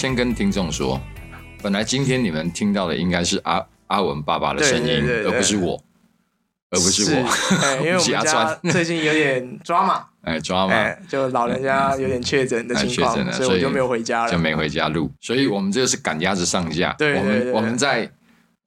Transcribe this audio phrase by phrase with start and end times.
[0.00, 0.98] 要先跟听众说，
[1.62, 5.84] 本来今天你们听到的应该是阿阿文爸爸的声音，对对对对而不是我，
[6.70, 7.28] 而不是我，
[7.62, 10.72] 哎因为 我不是阿们家川最近有点抓嘛， 哎，抓嘛。
[10.72, 14.32] 哎，就老人家有点确诊的情况，所以就没有回家了。
[14.32, 16.92] 就没回家录，所以我们这个是赶鸭子上架。
[16.92, 18.10] 我对对对们我们在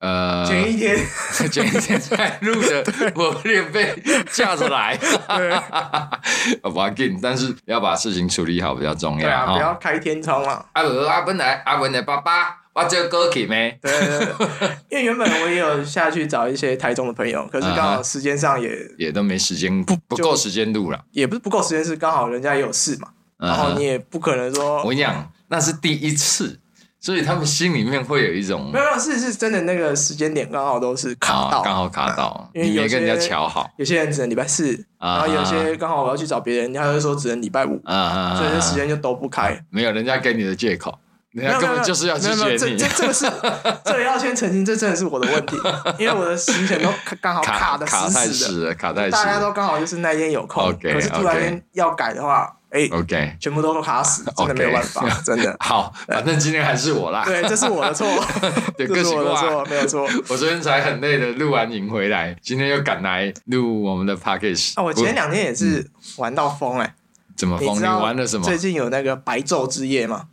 [0.03, 0.98] 呃前一天，
[1.49, 2.84] 前一天在录的，
[3.16, 4.03] 我有点被
[4.34, 4.98] 架着来，
[6.61, 10.66] 不要紧，但是要把事情处理好比较重要对啊，不要开天窗嘛。
[10.73, 20.99] 阿文阿本来阿文的爸爸，我这个歌曲没，对对对， 因为原本我也有下去找一些台中的朋友，可是刚好时间上也也都没时间，不不够时间录了。
[21.11, 26.59] 也不是不够时间，是刚好人家也有事嘛，然后你也不可能说我跟你讲，那是第一次，
[27.04, 39.62] 所以他们心里面会有一种没有没有，是是真的那个时间点刚好都是卡到，啊刚好卡到， 因为有你没跟人家些瞧好有些人只能礼拜四，啊然后有些刚好我要去找别人，他就说只能礼拜五，啊啊，所以这时间就都不开。
[39.70, 40.98] 没有人家给你的借口，
[41.31, 42.88] 人家根本就是要拒绝你这这。
[42.88, 43.26] 这个是
[43.84, 45.58] 这个要先澄清，这真的是我的问题，
[46.00, 49.42] 因为我的行程都刚好卡的死死的，卡太死大家。
[49.42, 55.55] 都刚好就是那天有空可是突然间要改的话，哎，OK，全部都卡死， 真的没有办法， 真的。
[55.59, 57.23] 好，反正今天还是我啦。
[57.23, 58.07] 对，这是我的错，
[58.75, 59.13] 对，这是。
[59.13, 60.09] 我的错，没有错。
[60.27, 66.95] 我昨天才很累的录完影回来，今天又赶来录我们的 p a c k a g e 啊，我前两天也是玩到疯哎，
[67.35, 67.77] 怎么疯？
[67.79, 68.44] 你玩了什么？
[68.44, 70.29] 最近有那个白昼之夜吗？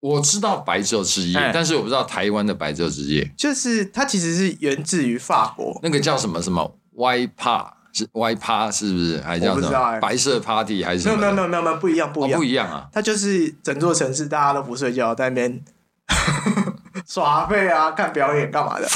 [0.00, 9.20] 我知道白昼之夜哎，但是我不知道台湾的白昼之夜，就是它其实是源自于法国，那个叫什么什么 Y 趴是 Y 趴是不是？
[9.22, 11.20] 还叫什么我不知道哎白色 Party 还是什么的？
[11.20, 12.86] 没有没有没有没有不一样不哦一样不一样啊！
[12.92, 15.64] 它就是整座城市大家都不睡觉，在那边
[17.06, 18.86] 耍费啊，看表演干嘛的。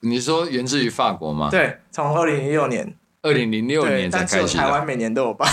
[0.00, 5.48] 你说源自于法国吗？，对，从二零零六年，二零零六，年才开始台湾每年都有办。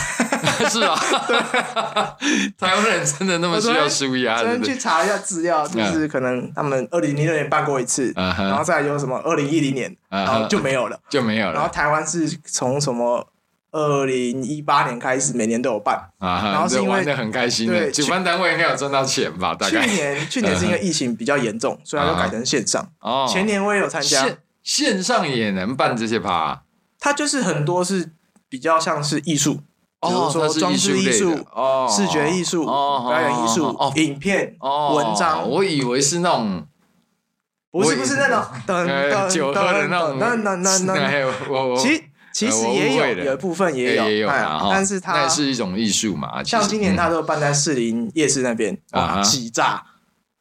[0.70, 0.96] 是啊。
[2.58, 4.38] 台湾人真的那么需要舒压？
[4.44, 11.00] 昨天是不是去查一下资料，就是可能他们二零零六年办过一次，然后再有什么二零一零年，然后就没有了。
[11.10, 13.28] 就没有了然后台湾是从什么
[13.72, 16.10] 二零一八年开始，每年都有办。
[16.18, 16.42] 啊！
[16.44, 19.56] 然后是因为很开心的，对主办单位应该有赚到钱吧？
[19.56, 22.88] 大概去年去年是因为疫情比较严重，所以它就改成线上。
[23.00, 26.62] 哦，前年我也有参加，线线上也能办这些趴啊
[27.00, 28.12] 它就是很多是
[28.50, 29.62] 比较像是艺术，
[30.02, 36.66] 比如哦，说装饰艺术、哦，视觉艺术、哦表演艺术哦、影片、哦文章，我以为是那种
[37.72, 40.94] 不是不是那种 噔呃噔酒喝的那种，噔噔噔噔。
[41.00, 46.42] 哎我我其实其实也有有一部分也有，也有哎，但是它那是一种艺术嘛。
[46.44, 49.22] 像今年嗯它都办在士林夜市那边，哇，啊
[49.54, 49.84] 炸！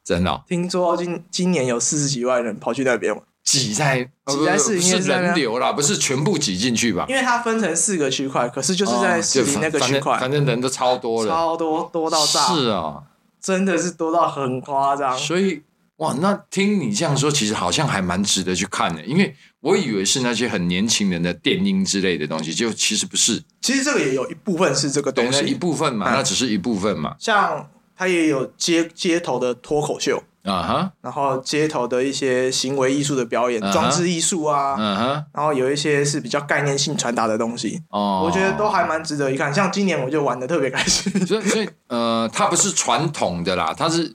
[0.05, 7.07] 真的哦听说今今年有四十几万人跑去那边玩，挤在挤在是夜市那边人流啦，不是全部挤进去吧？
[7.09, 10.19] 因为它分成四个区块，可是就是在市里那个区块。
[10.19, 13.03] 反正反，正人都超多了，超多多到炸，是啊，
[13.41, 15.17] 真的是多到很夸张。
[15.17, 15.63] 所以
[15.97, 25.47] 哇，那听你这样说，其实好像还蛮值得去看的，因为我以为是那些很年轻人的电音之类的东西，就其实不是，其实这个也有一部分是这个对，东西。
[25.47, 26.13] 一，部分嘛，嗯。
[26.13, 27.67] 那只是一部分嘛，像
[27.97, 39.53] 它也有街街头的脱口秀，啊哈，然后街头的一些行为艺术的表演装置艺术啊，嗯哼，然后有一些是比较概念性传达的东西，哦，我觉得都还蛮值得一看。
[39.53, 44.15] 像今年我就玩的特别开心， 所以所以呃，它不是传统的啦，它是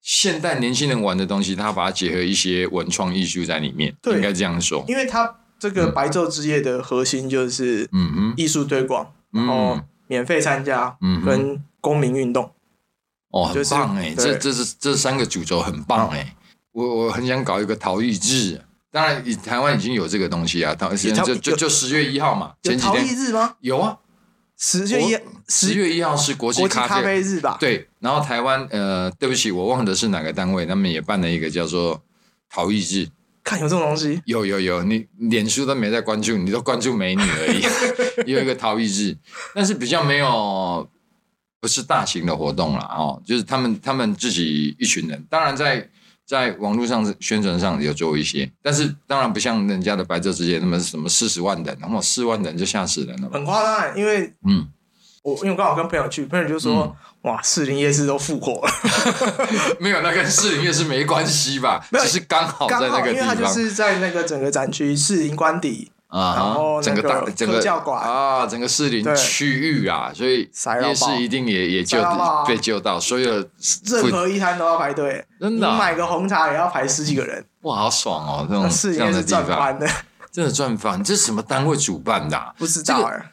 [0.00, 4.16] 现代年轻人玩的东西，它把它结合一些文创艺术在里面，对。
[4.16, 4.84] 应该这样说。
[4.88, 12.50] 因为它这个白昼之夜的核心就是嗯哼，艺术推广，然后嗯，免费参加嗯跟公民运动。
[13.32, 16.34] 哦，很就是棒哎，对这这是这三个主轴很棒哎，
[16.72, 18.60] 我我很想搞一个陶艺日。
[18.90, 23.54] 当然，以台湾已经有这个东西啊，陶就就就十月一号嘛，有陶艺前几天日吗？
[23.60, 23.96] 有啊，
[24.58, 25.18] 十月一
[25.48, 27.56] 十月一号是国际咖啡啡日吧？
[27.58, 32.02] 对，然后台湾呃，对不起，我忘了是哪个单位，他们也办了一个叫做
[32.50, 33.08] 陶艺日。
[33.42, 37.62] 看有这种东西，有有有，你脸书都没在关注，你都关注美女而已。
[38.30, 39.16] 有一个陶艺日，
[39.54, 40.86] 但是比较没有，
[41.62, 45.88] 不是大型的活动了，哦，就是他们他们自己一群人，当然在
[46.26, 53.30] 在网络上宣传上有做一些，但是当然不像人家的白昼之夜那么什么四十万人，然后四万人就吓死人了？
[53.32, 53.92] 很夸张欸。
[53.96, 54.66] 因为嗯，
[55.22, 58.72] 我因为我刚好跟朋友去，朋友就说：“哇，士林夜市都复活了。
[59.78, 61.86] 没有，那跟士林夜市没关系吧？
[61.92, 63.54] 没有只是刚”好在那个地因为它就方。
[63.54, 70.40] 是在那个整个展区士林官邸，啊然后整个大整个教馆啊，整个士林对区域啊，所以
[70.82, 73.32] 夜市一定也也救塞到爆啊被救到，所有
[73.86, 75.24] 任何一摊都要排队。
[75.40, 78.46] 真的啊你买个红茶也要排十几个人，哇，好爽哦！
[78.46, 79.88] 这那种这样的地方赚翻的，
[80.30, 82.54] 真的赚翻，这是什么单位主办的啊？
[82.58, 83.32] 不知道哎。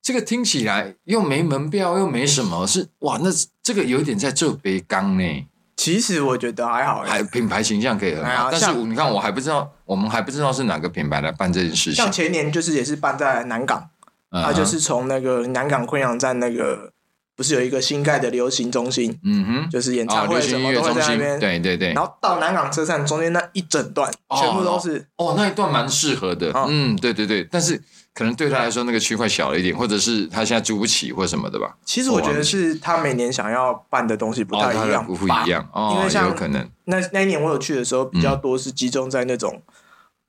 [0.00, 3.28] 这个听起来又没门票，又没什么，是哇，那
[3.60, 5.46] 这个有点在做杯缸呢。
[5.76, 11.94] 其实我觉得还好欸，还品牌形象可以很好，但是你看，我还不知道，我们还不知道是哪个品牌来办这件事情。
[11.94, 12.10] 像。
[12.10, 13.90] 前年就是也是办在南港，
[14.30, 16.90] 嗯它就是从那个南港昆阳站那个
[17.36, 21.38] 不是有一个新盖的流行中心，嗯哼，就是演啊，唱会什么都在那边。
[21.38, 21.92] 对对对。
[21.92, 22.02] 然。
[22.02, 26.66] 后到南港车站中间那一整段，哦全部都是哦，那一段蛮适合的，哦。
[26.70, 27.78] 嗯，对对对，但是
[28.16, 31.76] 可能对他来说那个区块小了一点，或者是他现在租不起或什么的吧。
[31.84, 35.50] 其实我觉得是他每年想要办的东西不哦，太一样，不不一。
[35.50, 35.68] 样。
[35.70, 36.66] 哦，因为像有可能。
[36.84, 39.60] 那那一年我有去的时候，比嗯较多是集中在那种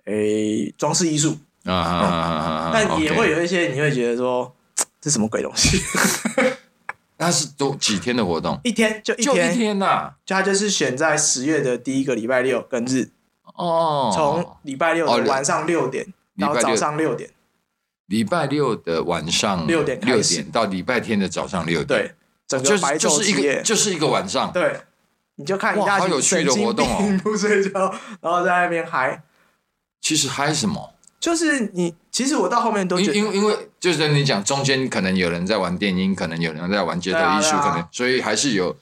[0.03, 2.71] 诶装饰艺术，啊啊啊啊啊啊！
[2.73, 4.53] 但也会有一些你会觉得说
[4.99, 5.81] 这什么鬼东西，
[7.17, 8.59] 那是多几天的活动？
[8.65, 10.11] 一天就一就一天，天呐！
[10.25, 13.11] 就他就是选在十月的第一个礼拜六跟日，
[13.55, 16.05] 哦，从礼拜六晚上六点
[16.37, 17.29] 到早上六点，
[18.07, 22.15] 礼拜六的晚上六点六点到礼拜天的早上六点，对，
[22.47, 23.55] 整个白昼就是一夜。
[23.57, 24.51] 个，就是一个晚上。
[24.51, 24.81] 对，
[25.35, 26.97] 你就看一哇大群好有趣的神经活动哦。
[26.99, 29.23] 病不睡觉，然后在那边嗨，
[30.01, 30.93] 其实嗨什么？
[31.19, 38.77] 就是你，其实我到后面都因觉得因为因为就是你讲中间可能有人在玩电音，可能有人在玩街头艺术，可能所以还是有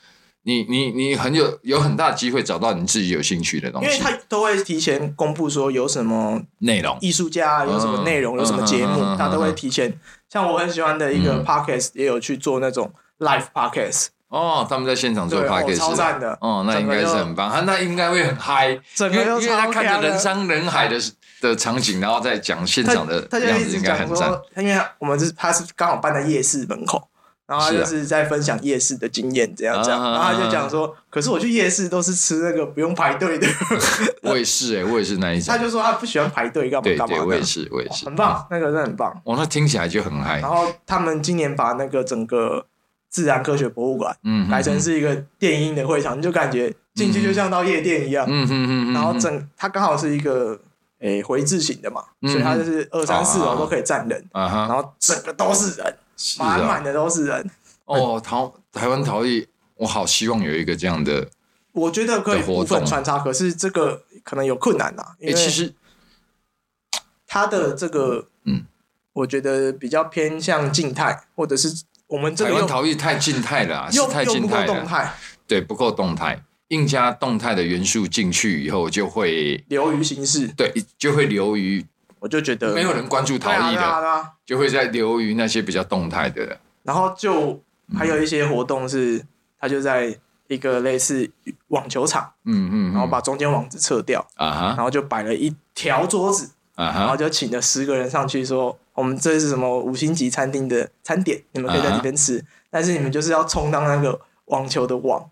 [0.45, 6.95] 你你你很有有很大机会找到你自己有兴趣的东西因为他都会提前公布说有什么内容。
[7.01, 9.91] 艺术家啊有什么内容，嗯有什么节目他都会提前。
[10.29, 20.99] 像我很喜欢的一个嗯 podcast 也有去做那种 live podcast，哦，他们在现场做，p 哦 a c k a 超赞的，哦，那应该是很棒，他那应该会很嗨， 整个因为他看着人山人海的
[21.41, 24.29] 的场景，然后再讲现场的样子，应该很赞。
[24.29, 27.07] 说，因为我们是他是刚好办在夜市门口，
[27.47, 33.47] 然后他就是在分享夜市的经验，这样这样，啊然后他就讲说，可是我去夜市都是吃那个不用排队的，
[34.23, 35.61] 我也是哎，我也是那一种他。
[35.61, 38.05] 就说他不喜欢排队干嘛干嘛的我也，是，我也是。
[38.05, 39.11] 很棒，那个真的很棒。
[39.23, 40.49] 哦，那听起来就很嗨然。
[40.49, 42.65] 后他们今年把那个整个
[43.09, 48.25] 自然科学博物馆嗯，改成是一个电音的会场，你就感觉进去就像到夜店一样。
[48.27, 50.59] 嗯哼哼哼，然后整它刚好是一个
[51.05, 55.97] 诶回字形的嘛，嗯所以它就是二三四啊楼都可以站人，然，后整个都是人，
[56.39, 57.51] 满满的都是人。
[57.85, 61.29] 哦，陶台湾陶艺，我好希望有一个这样的。
[61.73, 65.75] 我觉得可以部分穿插，可是这个可能有困难呐，因为，其实
[67.27, 68.65] 它的这个嗯，
[69.13, 75.13] 我觉得比较偏向静态，或者是我们这台湾个又陶艺太静态了又，太又又不够静态，动态，
[75.45, 76.43] 对，不够动态。
[76.75, 81.85] 硬加动态的元素进去以后，就会流于形式，对，就会流于
[82.19, 84.31] 我就觉得没有人关注陶对啊艺的，对啊啊。
[84.45, 86.59] 就会在流于那些比较动态的。
[86.83, 87.59] 然后就
[87.97, 89.23] 还有一些活动是，
[89.59, 90.15] 他就在
[90.47, 91.29] 一个类似
[91.69, 94.61] 网球场，嗯嗯，然后把中间网子撤掉，啊哈。
[94.75, 105.27] 然后就摆了一条桌子，啊然后，就请了十个人上去说，我们这是什么五星级餐厅的餐点，你们可以在里边吃，但是你们就是要充当那个网球的网，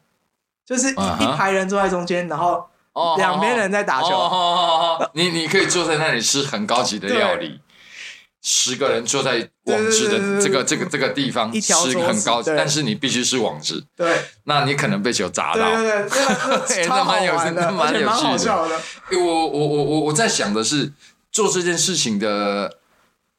[0.66, 4.10] 就是一一排人坐在中间，然后哦两边人在打球。
[5.14, 7.60] 你你可以坐在那里吃很高级的料理，
[8.42, 14.18] 十个人坐在网子对对对对的这个这个这个地方吃很高级，但是你必须是网子，对。
[14.46, 15.70] 那你可能被球砸到。
[15.76, 16.10] 对对
[16.68, 18.12] 对， 那蛮有那蛮蛮有趣的。
[18.12, 18.80] 好笑的。
[19.12, 20.92] 因为我我我我我在想的是
[21.32, 22.78] 做这件事情的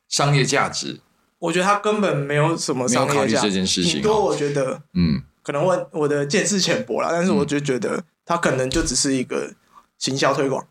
[0.08, 1.00] 商业价值，
[1.38, 3.36] 我觉得他根本没有什么没有商业价值。
[3.36, 4.20] 考虑这件事情顶多哦。
[4.20, 4.80] 我觉得。
[4.94, 9.54] 嗯，可能我我的见识浅薄啦，但是我就觉得他可能就只是一个
[9.98, 10.66] 行销推广。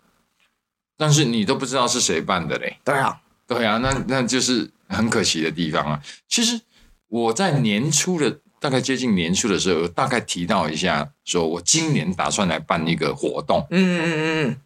[0.98, 2.78] 但是你都不知道是谁办的嘞。
[2.84, 6.04] 对啊，对啊，那那就是很可惜的地方啊。
[6.28, 6.60] 其实
[7.08, 14.62] 我在年初的大概接近年初的时候，大概提到一下，说我今年打算来办一个活动，嗯嗯嗯嗯，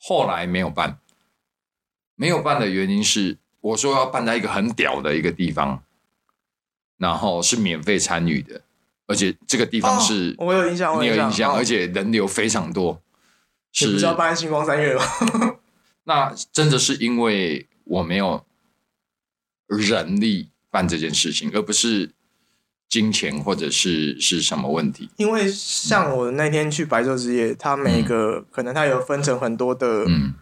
[0.00, 0.98] 后来没有办。
[2.14, 5.82] 没有办的原因是，我说要办在一个很屌的一个地方，
[6.96, 8.60] 然后是免费参与的，
[9.08, 13.02] 而且这个地方是、哦我有印象，你有印象，哦而且人流非常多。
[13.72, 15.02] 是不是要办星光三月吗？
[16.04, 18.44] 那真的是因为我没有
[19.66, 22.10] 人力办这件事情，而不是
[22.88, 25.10] 金钱或者是是什么问题。
[25.16, 30.34] 因为像我那天去白昼之夜，它每个可能它有分成很多的嗯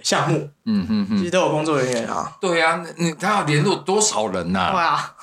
[0.00, 2.36] 项目，嗯哼哼，其实都有工作人员啊。
[2.40, 5.16] 对啊，那你他要联络多少人呐、对啊，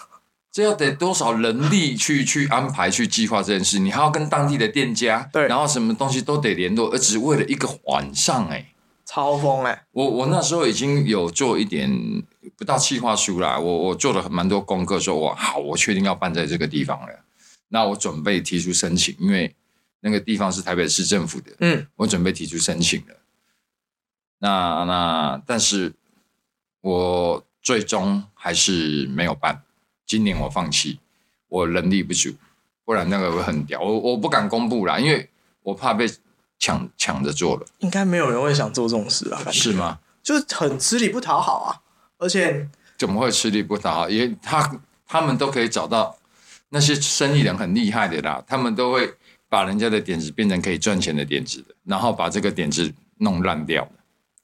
[0.52, 3.80] 这要得多少人力去去安排去计划这件事？
[3.80, 8.68] 你还要跟当地的店家，对然后什么东西都得联络，而只为了一个晚上、哎。
[9.04, 9.84] 超疯哎！
[9.92, 11.92] 我我那时候已经有做一点
[12.56, 17.08] 不到企划书啦，我我做了蛮多功课，说哇好，我确定要办在这个地方了。
[17.68, 19.54] 那我准备提出申请，因为
[20.00, 23.16] 那个地方是台北市政府的，嗯，我准备提出申请了。
[24.38, 25.94] 那那但是
[26.80, 29.62] 我最终还是没有办，
[30.12, 31.00] 今年我放弃，
[31.48, 32.36] 我能力不足，
[32.84, 33.80] 不然那个会很屌。
[33.80, 35.30] 我我不敢公布啦，因为
[35.64, 36.06] 我怕被
[36.60, 40.00] 抢抢着做了，应该没有人会想做这种事啊，是吗？
[40.22, 41.80] 就是很吃力不讨好啊，
[42.18, 44.10] 而且怎么会吃力不讨好？
[44.10, 46.18] 因为他他们都可以找到
[46.68, 49.14] 那些生意人很厉害的啦，他们都会
[49.48, 53.88] 把人家的点子变成可以赚钱的点子的，然后把这个点子弄烂掉。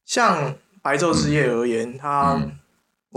[0.05, 2.57] 像白昼之夜而言，它嗯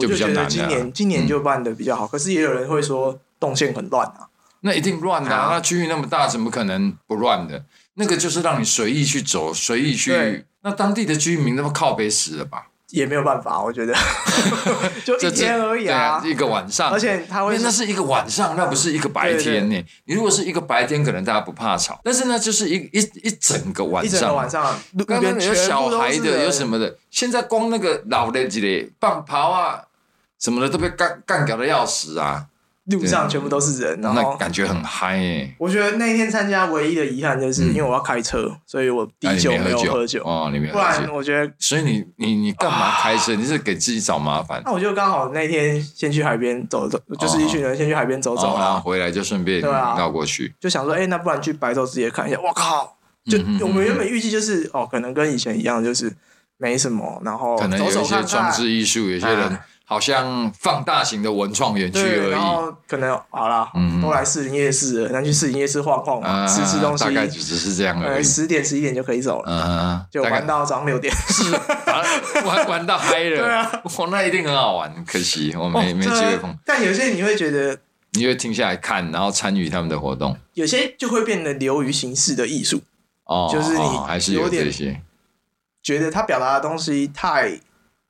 [0.00, 4.28] 我就觉得今年今年就办的比较好，可是也有人会说动线很乱啊，
[4.60, 5.48] 那一定乱的、啊，啊。
[5.54, 7.64] 那区域那么大，怎么可能不乱的？
[7.94, 10.44] 那个就是让你随意去走，随意去。
[10.62, 12.66] 那当地的居民那么靠背死了吧？
[12.90, 13.94] 也没有办法，我觉得。
[15.06, 16.20] 就一天而已啊。
[16.20, 19.84] 啊，一个晚上，而且他会那是一个晚上，那不是一个白天呢。
[20.06, 29.82] 你如果是一个白天，可能大家不怕吵，但是呢，就是一一一整个晚一整个上，晚上，路刚刚有边全部都小孩的，有什么的，现在光那个老的几类棒袍啊
[30.40, 32.46] 什么的都被干干掉的要死啊，
[32.86, 35.54] 路上全部都是人，然那后感觉很嗨诶。
[35.58, 43.34] 我觉得那一天参加唯一的遗憾就是嗯因为我要开车，所以我第酒没有喝酒，哦，你没不喝酒，然我觉得所以你你你干嘛开车？
[43.34, 44.62] 你是给自己找麻烦。
[44.64, 50.54] 那我就刚好那天先去海边走走，就是一群人先去海边走走哦，然后啊，回来就顺便绕过去。
[50.58, 52.40] 就想说，哎，那不然去白昼之夜看一下。
[52.40, 56.10] 我靠，就我们原本预计就是哦，可能跟以前一样，就是
[56.56, 62.34] 没什么，然后可能有一些装置艺术，有些人啊好像放大型的文创园区，然而已。
[62.36, 68.22] 后可能好啦，嗯都来士林夜市了，那去士林夜市晃晃嘛，啊，吃吃东西大，概只是这样而呃，已。
[68.22, 71.12] 十点十一点就可以走了，嗯，就玩到早上六点。
[71.86, 73.36] 玩玩玩到嗨了。
[73.42, 75.04] 对啊，哇，那一定很好玩。
[75.04, 76.48] 可惜我没没机会碰。
[76.48, 77.76] 哦但有些你会觉得，
[78.12, 80.36] 你会停下来看，然后参与他们的活动。
[80.54, 82.80] 有些就会变得流于形式的艺术，
[83.24, 85.02] 哦，就是你哦还是有有点。
[85.82, 87.58] 觉得他表达的东西太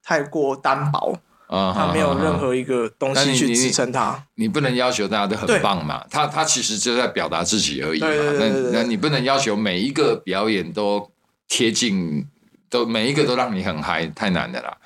[0.02, 1.16] 太过单薄，
[1.50, 4.23] 啊，他没有任何一个东西去支撑他。
[4.37, 8.07] 你不能要求大家都很棒嘛，他他其实就在表达自己而已嘛。
[8.38, 11.11] 那那你不能要求每一个表演都
[11.49, 12.25] 贴近，
[12.69, 14.76] 都每一个都让你很嗨，太难的啦。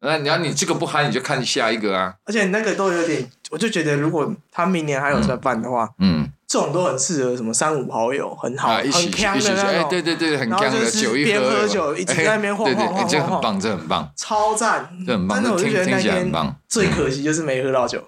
[0.00, 2.14] 那你要你这个不嗨，你就看下一个啊。
[2.24, 11.64] 而且那个都有点，我就觉得如果他明年还有在办的话，嗯，这种都很适合什么三五好友，很好，啊，一起很强一起去，哎，的那种，对对对，很强的酒一边喝
[11.96, 14.12] 一直哎在那边晃晃晃哎这很棒，这很棒。
[14.16, 16.52] 超赞，这很棒真的，我就觉得那天棒。
[16.68, 18.02] 最可惜就是没喝到酒。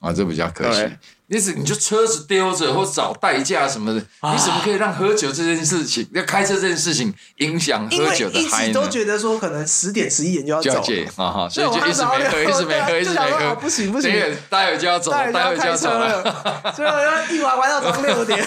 [0.00, 0.80] 啊，这比较可惜。
[0.80, 0.98] 对。
[1.30, 8.72] 你只你就车子丢着或找代驾什么的，啊你怎么可以让喝酒这件事情，要开车这件事情影响喝酒的一嗨呢？
[8.72, 13.54] 直都觉得说可能十点十一点就要走了，戒啊哈，所以我就一直没喝， 一直没喝，一直没喝。
[13.56, 14.10] 不行不行，
[14.48, 16.22] 待会就要走了，待会就要走了，
[16.74, 18.46] 所以我要一玩玩到早上六点，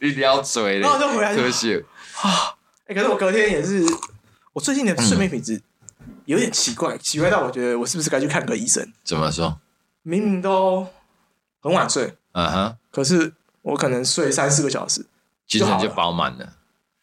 [0.00, 1.80] 你撩嘴嘞然后我就回来就可惜。
[2.86, 3.86] 哎，可是我隔天也是，
[4.52, 5.62] 我最近的睡眠品质
[6.24, 8.84] 有点奇怪，奇怪到我觉得我是不是该去看个医生？
[9.04, 9.58] 怎么说？
[10.02, 10.86] 明明都
[11.60, 15.06] 很晚睡，嗯哼，可是我可能睡三四个小时，
[15.46, 16.54] 精神就就饱满了。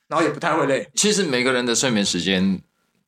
[0.07, 0.89] 然后也不太会累。
[0.95, 2.61] 其实每个人的睡眠时间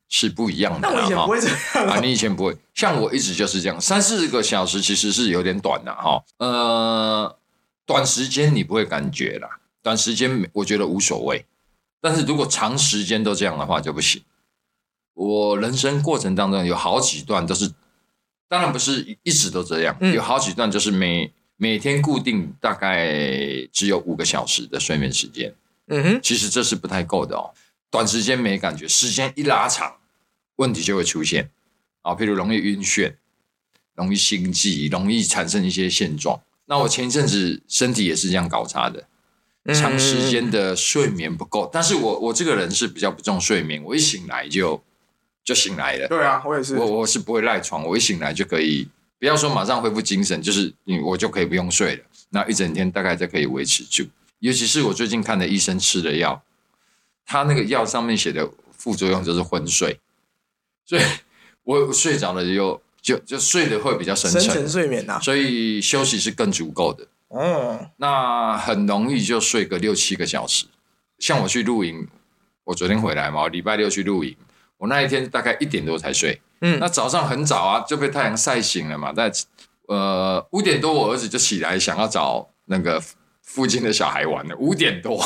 [0.10, 1.62] 是不一样的啦哈但我以前不。
[1.64, 6.22] 会这样啊，啊，你以前不会，像我一直就是这样，三四个小时其实是有点短的哈。
[6.40, 7.38] 呃，
[7.86, 9.48] 短时间你不会感觉啦，
[9.82, 11.46] 短时间我觉得无所谓，
[12.02, 14.22] 但是如果长时间都这样的话就不行。
[15.14, 17.72] 我人生过程当中有好几段都是，
[18.48, 25.54] 当然不是一直都这样，嗯有好几段就是每每天固定大概只有五个小时的睡眠时间。
[25.88, 27.52] 嗯哼，其实这是不太够的哦。
[27.92, 29.98] 短时间没感觉，时间一拉长，
[30.56, 31.50] 问题就会出现
[32.02, 33.16] 啊，譬如容易晕眩、
[33.94, 36.40] 容易心悸、容易产生一些现状。
[36.68, 39.06] 那我前一阵子身体也是这样搞砸的，
[39.74, 41.70] 长时间的睡眠不够。
[41.74, 44.82] 但是我我这个人是比较不重睡眠，我一醒来就
[45.44, 46.08] 就醒来了。
[46.08, 48.88] 对啊，我也是我，我是不会赖床，我一醒来就可以，
[49.20, 54.06] 不要说马上恢复精神，就是你我就可以不用睡了，那一整天大概就可以维持住。
[54.40, 56.42] 尤其是我最近看的医生吃的药，
[57.26, 60.00] 他那个药上面写的副作用就是昏睡，
[60.86, 61.02] 所以
[61.64, 65.20] 我睡着了就就就睡得会比较深沉，深层睡眠呐。
[65.22, 67.06] 所以休息是更足够的。
[67.30, 70.66] 嗯，那很容易就睡个六七个小时。
[71.20, 72.08] 像我去露营，
[72.64, 74.34] 我昨天回来嘛，我礼拜六去露营，
[74.80, 76.42] 我那一天大概一点多才睡。
[76.62, 79.14] 嗯那早上很早啊，就被太阳晒醒了嘛。
[79.16, 79.32] 但
[79.88, 83.02] 呃五点多，我儿子就起来想要找那个
[83.44, 84.56] 附近的小孩玩了。
[84.58, 85.24] 五点多，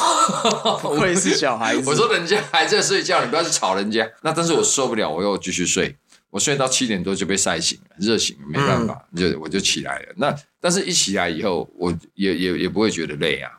[0.81, 1.89] 不愧是小孩子。
[1.89, 4.09] 我说人家还在睡觉，你不要去吵人家。
[4.21, 5.95] 那但是我受不了，我又继续睡。
[6.29, 10.05] 我睡到七点多就被晒醒了，热醒了，没办法，就我就起来了。
[10.17, 13.51] 那但是一起来以后，我也也也不会觉得累啊。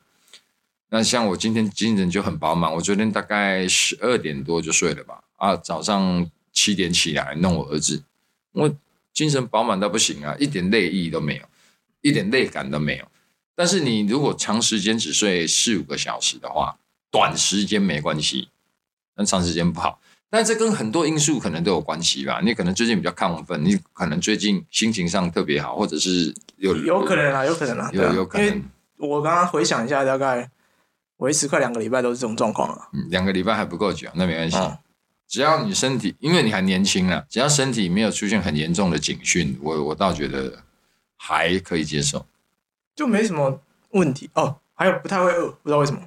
[0.90, 8.02] 那像我今天精神就很饱满，我昨天大概十二点多就睡了吧，啊，早上七点起来弄我儿子，
[8.52, 8.72] 我
[9.12, 11.42] 精神饱满到不行啊，一点累意都没有，
[12.00, 13.04] 一点累感都没有。
[13.54, 16.76] 但是你如果长时间只睡四五个小时的话，
[17.10, 18.48] 短时间没关系，
[19.14, 20.00] 但长时间不好。
[20.30, 22.40] 但这跟很多因素可能都有关系吧。
[22.42, 28.64] 你可能最近比较亢奋，你可能最近心情上特别好，或者是有有可能啊，有可能啊，有有可能。
[28.96, 30.50] 我刚刚回想一下，大概
[31.18, 32.88] 维持快两个礼拜都是这种状况了。
[32.92, 34.56] 嗯两个礼拜还不够久，那没关系。
[34.56, 34.76] 嗯
[35.34, 40.62] 只要你身体，因为你还年轻啊，只要身体没有出现很严重的警讯，我我倒觉得
[41.16, 42.24] 还可以接受。
[42.94, 43.60] 就没什么
[43.90, 44.60] 问题哦。
[44.74, 46.00] 还有不太会饿，不知道为什么。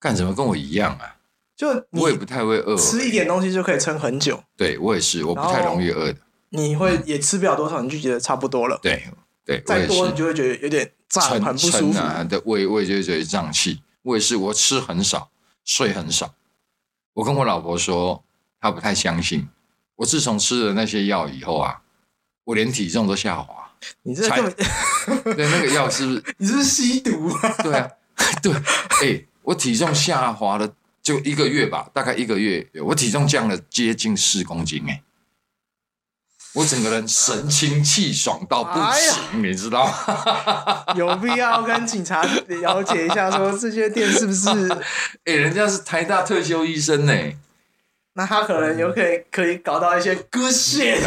[0.00, 1.16] 干什么跟我一样啊？
[1.54, 6.18] 就我也不太会饿，吃一点东西就可以撑很久，对我也是，我不太容易饿的。
[6.48, 8.80] 你会也吃不了多少，你就觉得差不多了。
[8.82, 9.04] 对
[9.44, 11.92] 对，再多你就会觉得有点胀，很不舒服。
[11.92, 13.82] 撑啊的胃胃就会觉得胀气。
[14.00, 15.28] 我也是，我吃很少，
[15.62, 16.34] 睡很少。
[17.14, 18.22] 我跟我老婆说，
[18.60, 19.48] 她不太相信。
[19.96, 21.82] 我自从吃了那些药以后啊，
[22.44, 23.70] 我连体重都下滑。
[24.02, 24.54] 你这根本
[25.36, 26.24] 对，那个药是不是？
[26.38, 27.54] 你是不是吸毒啊？
[27.62, 27.90] 对啊，
[28.42, 28.52] 对，
[29.02, 35.02] 哎、我体重下滑了，就一个月吧，大概一个月，我体重降了接近四公斤、哎，
[36.54, 40.84] 我整个人神清气爽到不哎行，你知道吗？
[40.94, 44.48] 有必要跟警察了解一下，说这些店是不是？
[45.26, 47.12] 哎、人家是台大特休医生呢、
[48.14, 51.00] 那他可能有可以可以搞到一些 good shit，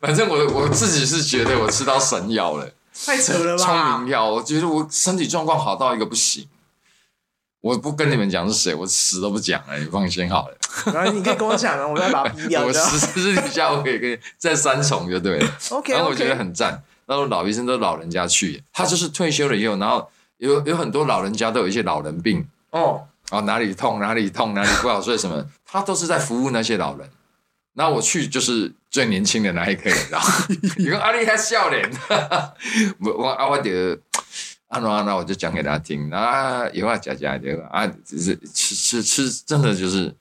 [0.00, 2.68] 反正我我自己是觉得我吃到神药了，
[3.06, 4.10] 太扯了吧聪明？
[4.10, 6.48] 药，我觉得我身体状况好到一个不行。
[7.60, 10.55] 我不跟你们讲是谁，我死都不讲了，你放心好了。
[10.92, 12.64] 然后你可以跟我讲啊， 我再把它逼掉。
[12.64, 15.52] 我私私底下我可以跟你再三重就对了。
[15.70, 16.82] OK 然后我觉得很赞。
[17.06, 27.08] 然后老医生都老人家去，他就是退休了以后，然后有有很多老人家都有一些老人病，哦，然后哪里痛哪里痛哪里不好睡什么，他都是在服务那些老人。
[27.74, 30.20] 然后我去就是最年轻的那一个，你知道？
[30.78, 31.88] 你看阿丽还笑脸，
[33.00, 33.92] 我我啊我得
[34.68, 40.12] 啊那那我就讲给他听，啊以后要讲讲这个啊，只是吃吃吃，真的就是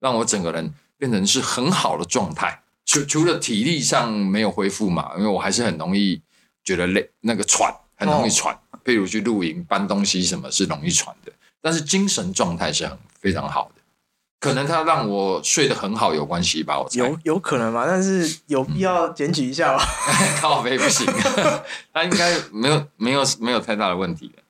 [0.00, 2.62] 让我整个人变成是很好的状态。
[2.84, 6.20] 除除了体力上没有恢复嘛，因为我还是很容易
[6.64, 8.58] 觉得累，那个喘很容易喘。
[8.84, 13.82] 譬如去露营搬东西什么是容易喘的，但是精神状态是很非常好的。
[14.40, 16.88] 可能他让我睡得很好有关系吧，我。
[16.92, 19.84] 有有可能吧，但是有必要检举一下吧。
[20.40, 21.04] 靠背不行，
[21.92, 24.42] 他应该没有没有没有太大的问题的。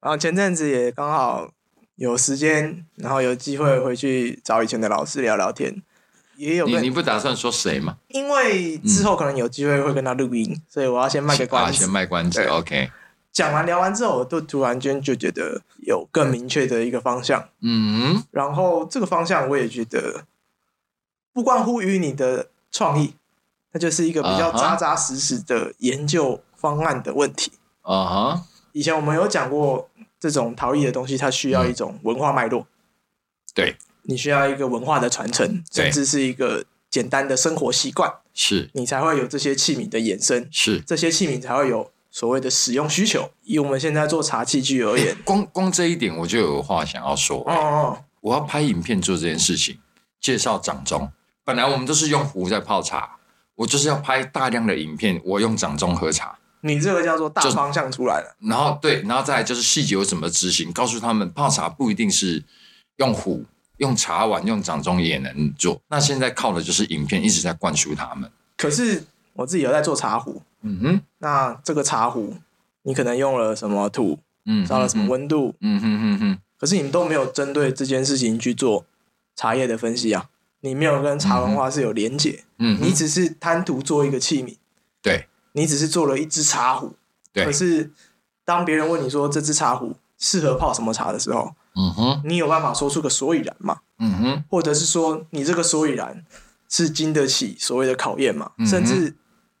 [0.00, 1.50] 然后前阵子也刚好
[1.98, 5.82] 有时间，然后有机会回去找以前的老师聊聊天，
[6.36, 7.96] 也有你你不打算说谁吗？
[8.08, 11.90] 因为之后可能有机会会跟他录音，所以我要先卖个关先。
[11.90, 12.40] 卖关子。
[12.44, 12.88] OK，
[13.32, 20.24] 讲完聊完之后，我就突然间就觉得有更明确的一个方向，嗯然后这个方向我也觉得
[21.32, 23.14] 不关乎于你的创意，
[23.72, 27.50] 它就是一个比较扎扎实实的研究方案的问题。
[27.82, 29.88] 啊哈，以前我们有讲过，
[30.20, 32.66] 这种陶艺的东西，它需要一种文化脉络，
[33.54, 40.80] 对，你需要一个文化的传承，甚至是一个简单的生活习惯，是你才会有这些器皿的衍生，是。
[40.80, 43.30] 这些器皿才会有所谓的使用需求。
[43.42, 47.38] 以我们现在做茶器具而言，光光这一点我就有话想要说。
[47.46, 49.78] 哦哦，我要拍影片做这件事情，
[50.20, 51.10] 介绍掌中。
[51.44, 53.18] 本来我们都是用壶在泡茶，
[53.54, 56.38] 我就是要拍大量的影片，我用掌中喝茶。
[56.60, 58.36] 你这个叫做大方向出来了。
[58.40, 62.42] 然后对，然后再来就是细节有怎么执行，告诉他们泡茶不一定是
[62.96, 63.44] 用壶、
[63.76, 65.80] 用茶碗、用掌中也能做。
[65.88, 68.30] 那现在靠的就是影片一直在灌输他们。
[68.56, 72.34] 可是我自己有在做茶壶，嗯哼，那这个茶壶
[72.82, 78.84] 你可能用了什么土，嗯，烧了什么温度，嗯哼哼哼，可是你们都没有针对这件事情去做
[79.36, 80.28] 茶叶的分析啊，
[80.62, 84.56] 你没有跟茶文化是有连结，嗯，你只是贪图做一个器皿，
[85.00, 86.94] 对你只是做了一只茶壶，
[87.32, 87.90] 对可，是
[88.44, 93.78] 当别人问你说这只茶壶适合泡什么茶的时候，嗯哼，你有办法说出个所以然吗？
[93.98, 96.24] 嗯哼，或者是说你这个所以然
[96.68, 98.52] 是经得起所谓的考验吗？
[98.58, 99.14] 嗯甚至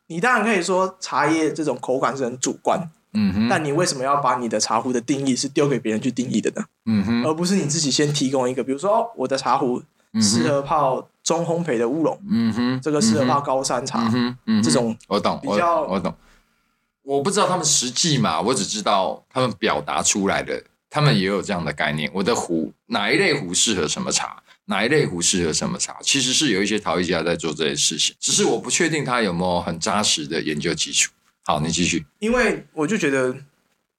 [0.06, 2.80] 你当然可以说茶叶这种口感是很主观，
[3.12, 6.64] 嗯哼，但你为什么要把你的茶壶的定义是丢给别人去定义的呢？
[6.86, 9.82] 嗯哼，而不是你自己先提供一个，比如说哦，我的茶壶
[10.20, 16.14] 适合泡中烘焙的乌龙，嗯哼，这个适合高山茶，哼，嗯哼，这种我懂，我比较我懂。
[17.02, 22.10] 我不知道他们实际嘛，我只知道他们表达出来的，他们也有这样的概念。
[22.14, 31.12] 我的壶哪一类壶适合什么茶，哪一类壶适合什么茶，其实是有一些陶艺家在做这些事情，只是我不确定他有没有很扎实的研究基础。
[31.44, 32.06] 好，你继续。
[32.20, 33.36] 因为我就觉得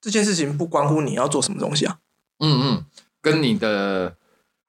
[0.00, 1.98] 这件事情不关乎你要做什么东西啊，
[2.40, 2.84] 嗯嗯，
[3.20, 4.16] 跟你的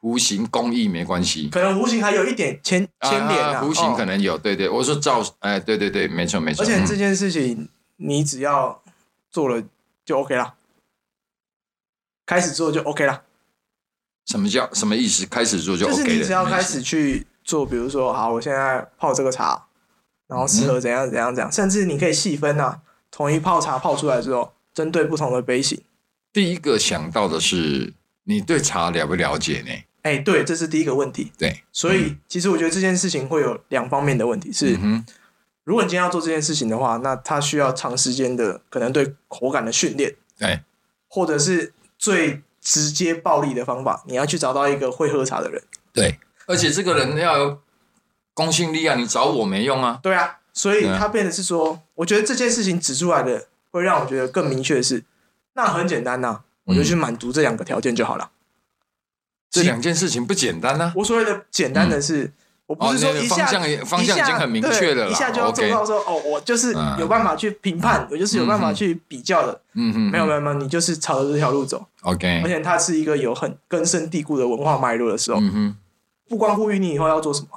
[0.02, 8.82] 弧形工艺没关系，可能弧形还有一点牵牵连啊，弧形哦可能有，对对，我说造，哎，对对对，没错没错，嗯而且这件事情你只要
[9.30, 9.64] 做了
[10.04, 10.56] 就 OK 啦，
[12.26, 13.22] 开始做就 OK 啦。
[14.26, 15.26] 什么叫什么意思？
[15.26, 19.68] 开始做就就是 OK 了，你只要开始去做，比如说，好，我现在泡这个茶，
[20.28, 25.80] 然后适合怎样怎样怎样，甚至你可以细分啊，同一泡茶泡出来之后，针对不同的杯型。
[26.34, 29.72] 第一个想到的是你对茶了不了解呢？
[30.04, 31.32] 哎，对，这是第一个问题。
[31.38, 35.06] 对，所以其实我觉得这件事情会有两方面的问题，是嗯，
[35.64, 40.62] 如果你今天要做这件事情的话，那它需要长时间的可能对口感的训练，对，
[41.08, 45.62] 或者是最直接暴力的方法，你要去找到一个会喝茶的人。
[45.94, 47.60] 对，而且这个人要有
[48.34, 50.00] 公信力啊，你找我没用啊。
[50.02, 55.04] 对啊，所以对啊它变得是说，我觉得这件事情指出来的，会让我觉得更明确的是，
[55.54, 58.32] 那很简单呐、我就去满足这两个条件就好了。
[59.52, 60.92] 这两件事情不简单啊。
[60.96, 62.32] 我所谓的简单的是，
[62.66, 69.62] 我不是说哦那个一下、方向方向已经很明确了啦一下就要做到说，哦，我就是嗯有办法去评判，我就是有办法去比较的。
[69.74, 75.76] 嗯哼，没有没有没有，你就是朝着这条路走，，OK，而且它是一个有很根深蒂固的文化脉络的时候，嗯哼。
[76.30, 77.48] 不关乎于你以后要做什么。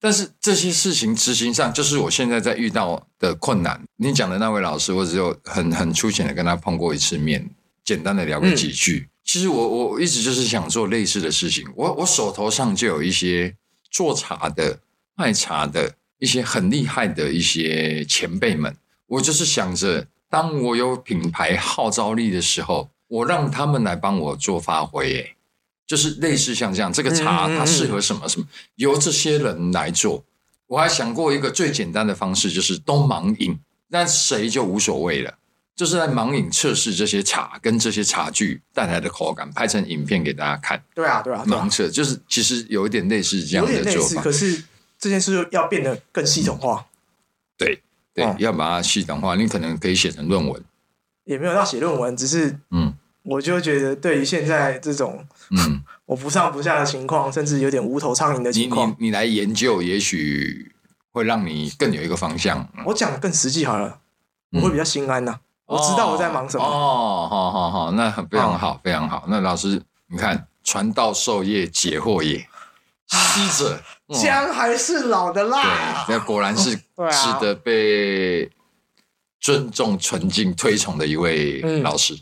[0.00, 3.80] 但是这些事情执行上，就是我现在在遇到的困难。
[3.98, 7.48] 你讲的那位老师，我只有很很粗浅的跟他碰过一次面，
[7.84, 9.08] 简单的聊过几句。
[9.26, 11.66] 其实我我一直就是想做类似的事情。
[11.74, 13.54] 我我手头上就有一些
[13.90, 14.78] 做茶的、
[15.16, 18.74] 卖茶的一些很厉害的一些前辈们。
[19.08, 25.12] 我就是想着，当我有品牌号召力的时候，我让他们来帮我做发挥。
[25.14, 25.36] 诶，
[25.86, 30.24] 就是类似像这样，这个茶它适合什么什么，由这些人来做。
[30.68, 33.58] 我还想过一个最简单的方式，就是都盲饮，
[33.88, 35.38] 那谁就无所谓了。
[35.76, 40.82] 就是在盲饮测试这些茶跟这些茶具带来的口感，拍成影片给大家看。
[40.94, 44.22] 对啊，对啊，盲，测就是其实有一点类似这样的做法。
[44.22, 44.64] 可是
[44.98, 46.86] 这件事要变得更系统化，
[47.58, 47.82] 对
[48.14, 50.64] 对，哦要把它系统化，你可能可以写成论文。
[51.24, 60.72] 也没有到写论文，只是嗯我就觉得对于现在这种嗯， 我不上不下的情况，甚至有点无头苍蝇的你情况你，你来研究，也许
[61.10, 62.66] 会让你更有一个方向。
[62.86, 64.00] 我讲的更实际好了，
[64.52, 66.64] 嗯我会比较心安呐、我知道我在忙什么。
[66.64, 69.24] 哦，好好好，那很非常好，非常好。
[69.28, 72.38] 那老师，你看，传道授业解惑也，
[73.08, 76.74] 师者，哦姜还是老的辣对，，那果然是
[77.10, 78.50] 值得被
[79.40, 82.16] 尊重、纯敬、推崇的一位嗯老师。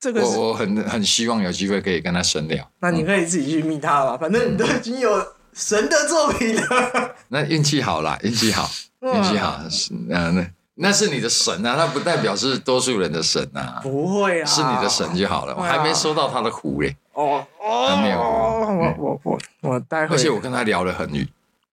[0.00, 2.66] 这个，我我很很希望有机会可以跟他深聊。
[2.80, 5.10] 那你可以自己去密他吧，反正你都已经有
[5.52, 7.14] 神的作品了。
[7.28, 8.70] 那运气好啦，运气好，
[9.00, 10.46] 嗯运气好，是那那
[10.80, 15.54] 那是你的神啊，那不代表是多数人的神啊，不会啊，是你的神就好了。
[15.56, 16.96] 我还没收到他的壶嘞。
[17.12, 21.26] 哦哦，还没有我我我我待会，而且我跟他聊得很愉，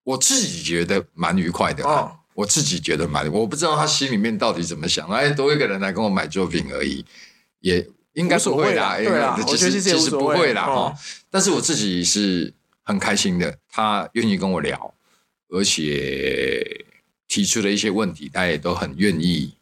[0.04, 5.08] 我自己觉得蛮愉快的、哦我自己觉得蛮，我不知道他心里面到底怎么想。
[5.08, 7.06] 哎，多一个人来跟我买作品而已，
[7.62, 11.00] 也应该不会啦，对啊因为我觉得其实其实不会啦哦哈。
[11.32, 14.94] 但是我自己是很开心的，他愿意跟我聊，
[15.48, 16.85] 而且
[17.28, 19.56] 提出的一些问题，他也都很愿意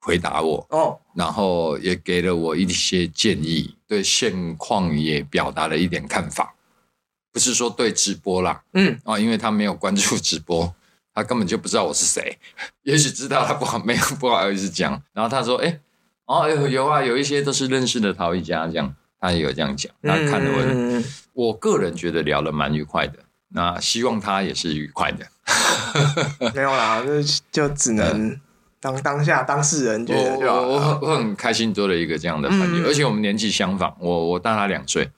[0.00, 0.66] 回答我。
[0.70, 6.54] 哦，然后也给了我一些建议，对现况也表达了一点看法，
[7.32, 10.74] 不是说对直播啦，嗯，啊，因为他没有关注直播，
[11.12, 12.38] 他根本就不知道我是谁，
[12.82, 15.80] 也许知道他不好没有不好意思讲，然后他说，哎，
[16.26, 21.04] 哦有有啊，有一些都是认识的陶艺家，这样他也有这样讲，他看了我，嗯。
[21.32, 23.18] 我个人觉得聊得蛮愉快的，
[23.52, 25.26] 那希望他也是愉快的，
[26.54, 27.22] 没有啦，就
[27.68, 28.38] 就只能
[28.80, 30.98] 当当下当事人觉得我就好我了。
[31.02, 35.10] 我我很开心做了一个这样的朋友，嗯而且我们年纪相仿，我我大他两岁，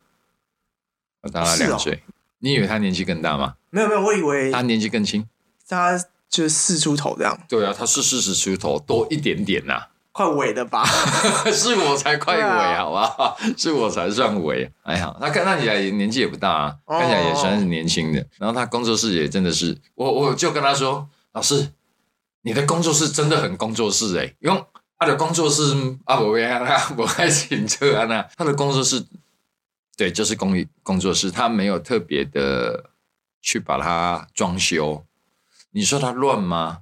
[1.22, 2.02] 我大他两岁。
[2.38, 3.54] 你以为他年纪更大吗？
[3.70, 5.26] 没有没有，我以为他年纪更轻。
[5.68, 5.96] 他
[6.28, 10.84] 就四出头这样，对啊，他是四十出头多一点点呐、快尾的吧？
[11.50, 13.36] 是我才快尾，好不好？
[13.56, 14.70] 是我才算尾。
[14.82, 18.24] 哎呀，他看起来也年纪也不大啊，哦看起来也算是年轻的。
[18.38, 21.72] 然后他工作室也真的是，我我就跟他说，老师，
[22.42, 24.64] 你的工作室真的很工作室哎、因为
[24.98, 25.62] 他的工作室
[26.04, 29.04] 啊，我为他我还请车啊那他的工作室，
[29.96, 32.90] 对，就是公寓工作室，他没有特别的
[33.40, 35.04] 去把它装修。
[35.70, 36.80] 你说他乱吗？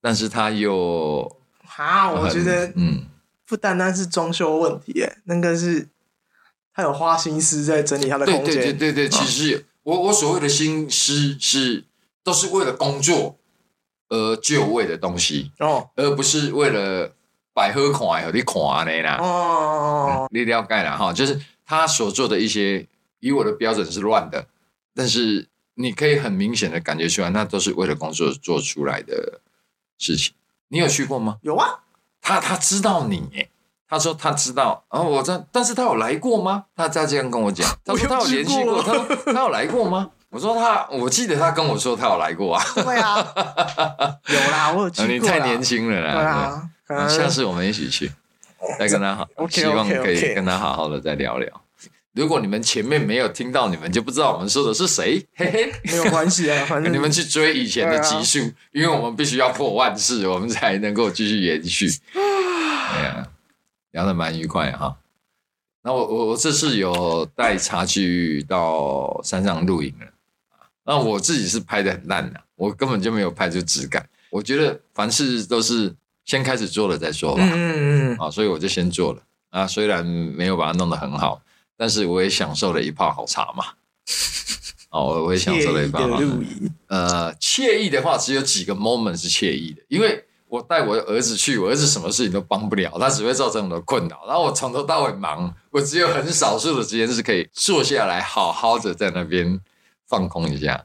[0.00, 1.37] 但是他又
[1.84, 3.04] 哈，我觉得嗯。
[3.50, 5.88] 不单单是装修问题，哎，那个是
[6.74, 8.54] 他有花心思在整理他的对空间。
[8.56, 11.84] 对对对对，其实我我所谓的心思是
[12.22, 13.38] 都是为了工作
[14.10, 17.14] 而就位的东西，哦而不是为了
[17.54, 19.16] 摆好看和你款的啦。
[19.16, 22.86] 哦，你了解了哈，就是他所做的一些
[23.20, 24.46] 以我的标准是乱的，
[24.94, 29.40] 但是你可以很明显的感觉出来，那都是为了工作做出来的
[29.96, 30.34] 事情。
[30.68, 31.36] 你有去过吗？
[31.42, 31.80] 有啊，
[32.20, 33.48] 他他知道你，
[33.88, 36.64] 他说他知道，然后我这，但是他有来过吗？
[36.76, 40.10] 他他这样跟我讲，他说他有联系过，他说他有来过吗？
[40.30, 42.62] 我说他，我记得他跟我说他有来过啊。
[42.74, 43.16] 对啊，
[44.28, 45.02] 有啦，我有去。
[45.06, 46.68] 你太年轻了啦。
[46.86, 48.12] 对啊，下次我们一起去，
[48.78, 51.50] 再跟他好希望可以跟他好好的再聊聊。
[52.18, 55.72] 如果你们前面没有听到，你们就不知道我们说的是谁，嘿嘿。
[55.84, 58.40] 没有关系啊， 反正你们去追以前的集数，
[58.72, 61.88] 因为我们必须要破万次，我们才能够继续延续。
[62.92, 63.28] 哎呀，
[63.92, 64.96] 聊得蛮愉快哈。
[65.84, 70.06] 那我我我这次有带茶去到山上露营了，
[70.84, 74.04] 那我自己是拍的很烂的，我根本就没有拍出质感。
[74.30, 79.64] 我觉得凡事都是先开始做了再说吧，嗯嗯嗯，啊，所以我就先做了啊。
[79.68, 81.40] 虽然没有把它弄得很好，
[81.78, 83.64] 但是我也享受了一泡好茶嘛。
[84.90, 86.26] 哦，我也享受了一泡好茶。
[86.88, 94.24] 呃，惬意的话，只有几个 moment 是惬意的，因为我带我的儿子去，我儿子什么事情都帮不了，他只会造成我的困扰。
[94.26, 99.60] 然后我从头到尾忙，我只有很少数的时间是可以坐下来，好好的在那边
[100.08, 100.82] 放空一下。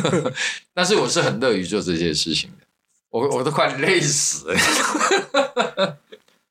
[0.74, 2.66] 但是我是很乐于做这些事情的，
[3.08, 5.96] 我我都快累死了。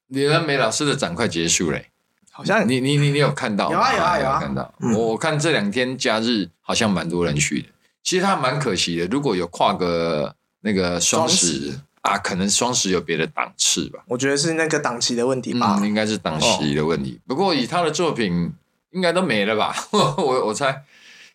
[0.07, 1.91] 李仁美老师的展快结束嘞、
[2.39, 3.69] 好像你你你你有看到？
[3.69, 4.73] 有啊有啊有啊看到。
[4.80, 7.67] 嗯我我看这两天假日好像蛮多人去的，
[8.02, 9.06] 其实他蛮可惜的。
[9.08, 13.99] 如果有跨个那个双双十啊，可能双十有别的档次吧。
[14.08, 15.88] 我觉得是那个档期的问题吧嗯，。
[15.88, 17.19] 应该是档期的问题。
[17.28, 18.54] 不过以他的作品，
[18.91, 19.75] 应该都没了吧？
[19.91, 20.82] 我我猜，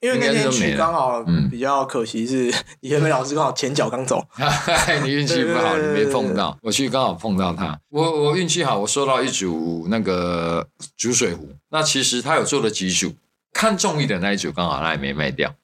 [0.04, 4.22] 因为那天去刚好嗯比较可惜是 李元美老师刚好前脚刚走，
[5.02, 6.58] 你运气不好，你没碰到。
[6.60, 11.48] 我去刚好碰到他，我我运气好，我收到一组那个煮水壶。
[11.70, 13.14] 那其实他有做了几组，
[13.52, 15.54] 看中意的那一组刚好他也没卖掉，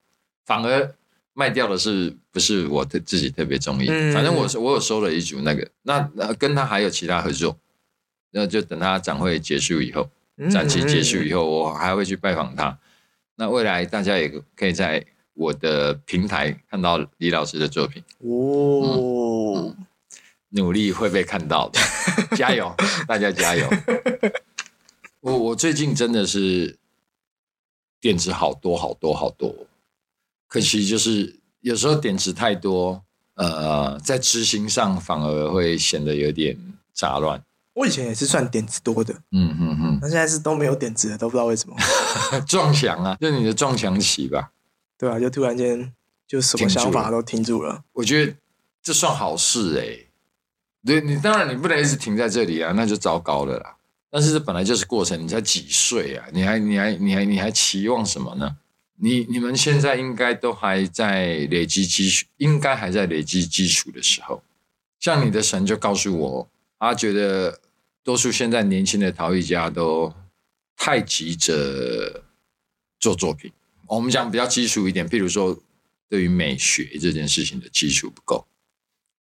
[0.46, 0.94] 反而
[1.34, 3.88] 卖掉的是不是我特自己特别中意？
[3.90, 7.54] 嗯反正我是我有收了一组那个，那呃跟他还有其他合作，
[8.32, 12.78] 那就等他展会结束以后，嗯展期结束以后，我还会去拜访他。
[13.40, 18.04] 那未来大家也可以在我的平台看到李老师的作品。
[18.18, 19.74] 哦，
[20.50, 21.80] 努力会被看到的，
[22.36, 22.70] 加油，
[23.08, 23.66] 大家加油！
[25.20, 26.76] 我我最近真的是
[27.98, 29.66] 点子好多好多好多，
[30.46, 33.02] 可惜就是有时候点子太多，
[33.36, 36.58] 呃，在执行上反而会显得有点
[36.92, 37.42] 杂乱。
[37.74, 41.76] 我以前也是算点子多的，嗯嗯嗯，那现在是都没有点子了，都不知道为什么。
[42.46, 44.50] 撞墙啊，就你的撞墙期吧。
[44.98, 45.92] 对啊，就突然间
[46.26, 47.82] 就什么想法都停住了。
[47.92, 48.34] 我觉得
[48.82, 50.10] 这算好事哎、
[50.84, 53.76] 对你当然你不能一直停在这里啊，那就糟糕了啦。
[54.10, 56.26] 但是这本来就是过程，你才几岁啊？
[56.32, 58.56] 你还你还你还你还期望什么呢？
[59.02, 64.42] 你你们现在应该都还在累积基础，应该还在累积基础的时候。
[64.98, 66.48] 像你的神就告诉我，
[66.80, 67.60] 他觉得
[68.02, 70.12] 多数现在年轻的陶艺家都
[70.76, 72.24] 太急着
[72.98, 73.52] 做作品。
[73.86, 75.56] 我们讲比较基础一点，譬如说
[76.08, 78.46] 对于美学这件事情的基础不够。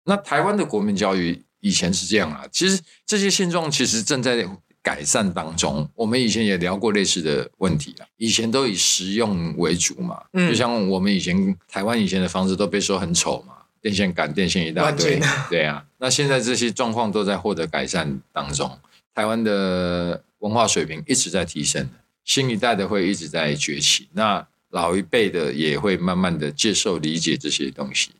[0.04, 4.46] 那台湾的国民教育以前是这样啊，其实这些现状其实正在
[4.82, 5.88] 改善当中。
[5.94, 15.20] 我们以前也聊过类似的问题啊，以前都以实用为主嘛，嗯就像我们以前台湾以前的房子都被说很丑嘛，电线杆、电线一大堆
[15.50, 15.84] 对啊。
[15.98, 18.78] 那现在这些状况都在获得改善当中，
[19.12, 21.90] 台湾的文化水平一直在提升，
[22.24, 28.12] 新一代的会一直在崛起，那老一辈的也会慢慢的接受理解这些东西。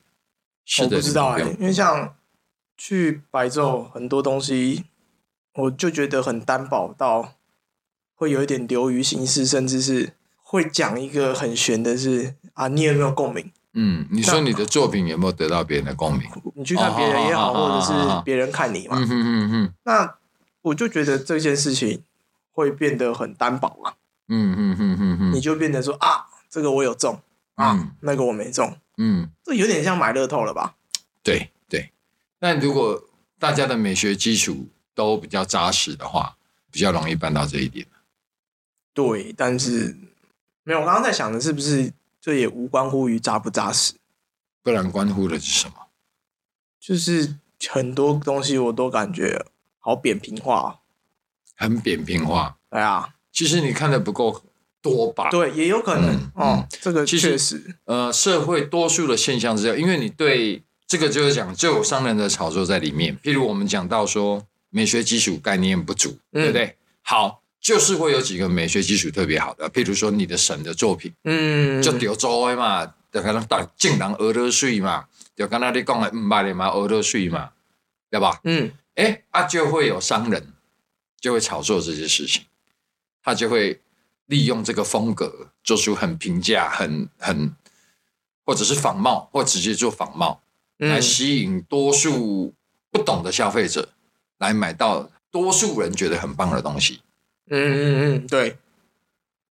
[0.67, 2.15] 是的，我不知道哎、因为像
[2.77, 4.85] 去白昼很多东西，
[5.55, 7.37] 我就觉得很单薄到
[8.15, 13.51] 会有一点流于形式，甚至是会讲一个很玄的是啊，你有没有共鸣？
[13.75, 16.29] 嗯，你说你的作品有没有得到别人的共鸣？
[16.55, 18.97] 你去看别人也好，哦或者是别人看你嘛。
[18.99, 20.17] 嗯哼哼哼，那
[20.63, 22.03] 我就觉得这件事情
[22.53, 23.95] 会变得很单薄啊，
[24.29, 27.21] 嗯哼哼哼哼，你就变得说啊，这个我有中
[27.57, 30.75] 啊，嗯那个我没中，嗯，这有点像买乐透了吧？
[31.23, 31.91] 对对。
[32.39, 33.03] 那如果
[33.39, 36.37] 大家的美学基础都比较扎实的话，
[36.71, 37.87] 比较容易办到这一点。
[38.93, 39.97] 对，但是
[40.63, 41.93] 没有，我刚刚在想的是不是
[42.25, 43.93] 这也无关乎于扎不扎实，
[44.63, 45.75] 不然关乎的是什么？
[46.81, 47.37] 就是
[47.69, 49.45] 很多东西我都感觉
[49.79, 50.79] 好扁平化哦。
[51.55, 52.57] 很扁平化。
[52.71, 54.43] 对啊，其实你看的不够
[54.81, 55.29] 多吧？
[55.29, 63.15] 对，也有可能嗯哦，这个其实确实，呃，社会多数的现象是这样，因为你对这个就是讲就有商人的炒作在里面。
[63.19, 66.79] 譬如我们讲到说美学基础概念不足，嗯对不对？
[67.03, 77.53] 好，就是会有几个美学基础特别好的，譬如说你的神的作品，嗯，就丢州的嘛，就可能打正人俄罗斯嘛，就刚才你讲的唔捌的嘛，俄罗斯嘛，
[78.11, 78.39] 对吧？
[78.45, 80.53] 嗯哎啊，就会有商人
[81.19, 82.43] 就会炒作这些事情，
[83.23, 83.81] 他就会
[84.27, 87.57] 利用这个风格做出很平价、很很
[88.45, 90.43] 或者是仿冒，或直接做仿冒，
[90.77, 92.53] 来嗯吸引多数
[92.91, 93.89] 不懂的消费者
[94.37, 97.01] 来买到多数人觉得很棒的东西。
[97.51, 98.57] 嗯嗯嗯，对，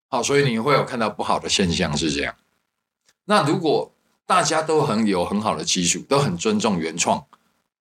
[0.10, 2.36] 好，所以你会有看到不好的现象是这样。
[3.26, 3.92] 那如果
[4.26, 7.26] 大家都很有很好的基础，都很尊重原创，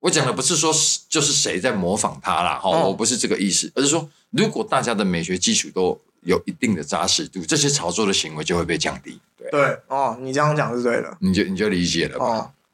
[0.01, 9.18] 我讲的不是说是就是谁在模仿他啦，哈、哦我不是这个意思，而是说如果大家的美学基础都有一定的扎实度，这些炒作的行为就会被降低。
[9.37, 12.27] 对，对哦，你这样讲是对的你就你就理解了吧？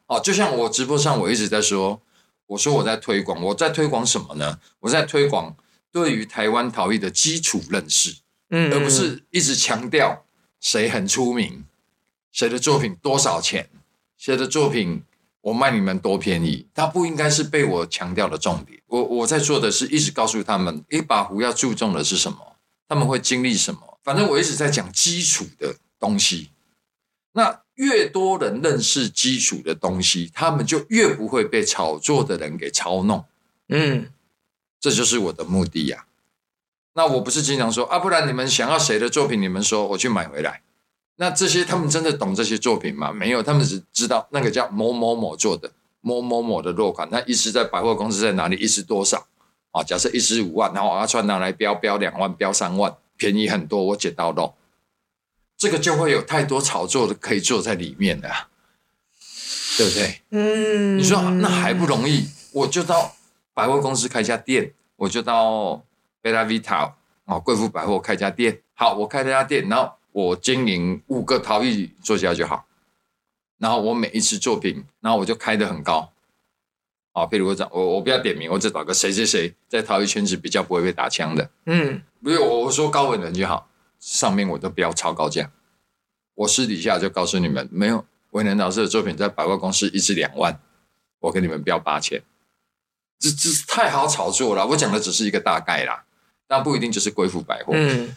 [0.07, 2.01] 哦，哦，就像我直播上我一直在说，
[2.47, 4.59] 我说我在推广，我在推广什么呢？
[4.81, 5.55] 我在推广
[5.91, 8.15] 对于台湾陶艺的基础认识。
[8.51, 10.25] 嗯，而不是一直强调
[10.59, 11.65] 谁很出名，
[12.31, 13.69] 谁的作品多少钱，
[14.17, 15.03] 谁的作品
[15.41, 18.81] 我卖你们多便宜，它不应该是被我强调的重点。
[18.87, 22.55] 我我在做的是一直告诉他们，一把壶要注重的是什么，
[22.87, 23.99] 他们会经历什么。
[24.03, 26.49] 反正我一直在讲基础的东西。
[27.33, 33.23] 那越多人认识基础的东西，他们就越不会被炒作的人给操弄。
[33.67, 34.11] 嗯
[34.79, 36.05] 这就是我的目的呀、
[36.93, 40.61] 那我不是经常说啊，不然你们想要谁的作品，你们说我去买回来。
[41.17, 43.11] 那这些他们真的懂这些作品吗？
[43.11, 49.27] 没有，他们只知道那个叫某某某做的某某某的落款，那一直在百货公司在哪里，一时多少
[49.71, 49.83] 啊？
[49.83, 54.55] 假设一时五万，然后阿川拿来标标两万，标三万，便宜很多，我捡到肉，
[55.57, 58.47] 这个就会有太多炒作的可以做在里面的啊，
[59.77, 60.21] 对不对？
[60.29, 62.29] 嗯，你说那还不容易？
[62.53, 63.13] 我就到
[63.59, 65.83] 百货公司开家店，我就到
[66.21, 66.95] 贝拉维塔
[67.25, 68.61] 啊贵妇百货开家店。
[68.73, 72.65] 好，我开这家店，然后我经营五个陶艺作家就好。
[73.57, 76.09] 然后我每一次作品，然后我就开得很高。
[77.11, 81.49] 啊，譬如我找我我不要点名，我只找个谁谁谁在陶艺圈子比较不会被打枪的。
[81.65, 83.67] 嗯不是我我说高文人就好，
[83.99, 85.51] 上面我都标超高价。
[86.35, 90.57] 我私底下就告诉你们，没有文人老师的作品在百货公司一支两万，
[91.19, 92.23] 我给你们标八千，
[93.19, 94.65] 这这太好炒作了。
[94.65, 96.03] 我讲的只是一个大概啦，
[96.47, 98.15] 但不一定就是贵妇百货，嗯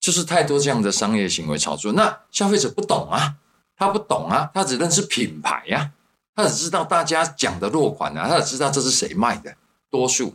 [0.00, 1.92] 就是太多这样的商业行为炒作。
[1.92, 3.34] 那消费者不懂啊，
[3.76, 5.92] 他不懂啊，他只认识品牌呀、
[6.34, 9.54] 他只知道大家讲的落款啊，他只知道这是谁卖的，
[9.90, 10.34] 多数。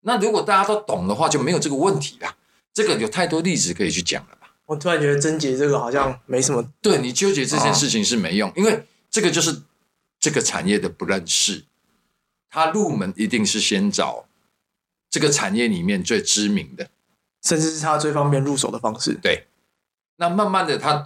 [0.00, 2.34] 那如果大家都懂的话，就没有这个问题啦。
[2.72, 4.48] 这个有太多例子可以去讲了吧？
[4.64, 9.62] 我突然觉得贞洁这个好像没什么，对你纠结这件事情是没用，因为这个就是
[10.18, 11.64] 这个产业的不认识。
[12.54, 14.26] 他入门一定是先找
[15.10, 16.88] 这个产业里面最知名的，
[17.42, 19.12] 甚至是他最方便入手的方式。
[19.20, 19.48] 对。
[20.18, 21.04] 那慢慢的他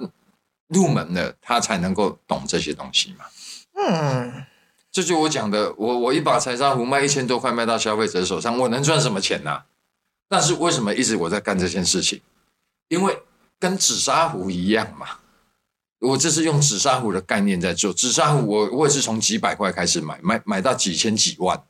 [0.67, 3.25] 入门了，他才能够懂这些东西嘛。
[3.73, 4.45] 嗯
[4.93, 9.63] 这就我讲的，我我一把柴砂壶卖一千多块卖到消费者手上，我能赚什么钱呢、
[10.29, 12.21] 但是为什么一直我在干这件事情？
[12.89, 13.23] 因为
[13.59, 15.21] 跟紫砂壶一样嘛，
[16.01, 17.93] 我这是用紫砂壶的概念在做。
[17.93, 21.61] 紫砂壶我我也是从几百块开始买，买买到几千几万。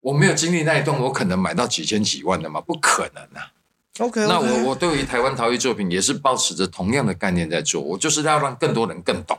[0.00, 2.60] 我没有经历那一段，我可能买到几千几万的吗？
[2.60, 3.52] 不可能啊
[3.98, 9.38] ！，OK，那我我对于台湾陶艺作品也是保持着同样的概念在做，我就是要让更多人更懂，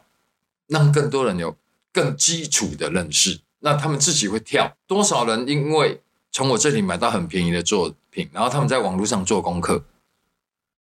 [0.67, 1.53] 让更多人有
[1.91, 4.73] 更基础的认识，那他们自己会跳。
[4.87, 6.01] 多少人因为
[6.31, 9.83] 从我这里买到很便宜的作品，然后他们在网络上做功课，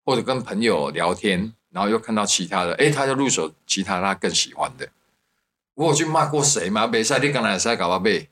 [0.04, 4.88] 或者跟朋友聊天，然后又看到其他的，哎，他就入手其他他更喜欢的。
[5.74, 6.86] 我有去骂过谁吗？
[6.86, 8.28] 没使你刚才使搞我买，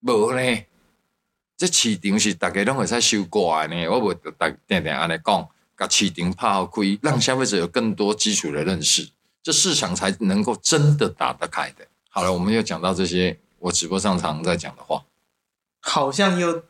[0.00, 0.64] 无呢。
[1.56, 9.10] 这市场是大家拢会使收挂的呢，我无大定定安尼讲，把市场拍好开，让消费者有更多基础的认识，
[9.42, 11.86] 这市场才能够真的打得开的。
[12.08, 15.04] 好了，我们又讲到这些我直播上常在讲的话。
[15.80, 16.62] 好像又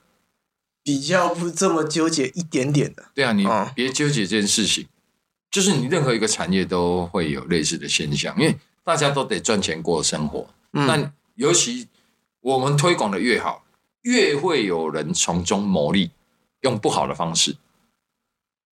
[0.83, 3.11] 比较不这么纠结一点点的。
[3.15, 4.89] 对啊，你嗯别纠结这件事情，
[5.51, 10.49] 就是你任何一个产业都会有类似的现象，因为大家都得赚钱过生活。
[10.73, 11.89] 嗯那尤其
[12.41, 13.65] 我们推广的越好，
[14.03, 16.11] 越会有人从中牟利，
[16.61, 17.57] 用不好的方式。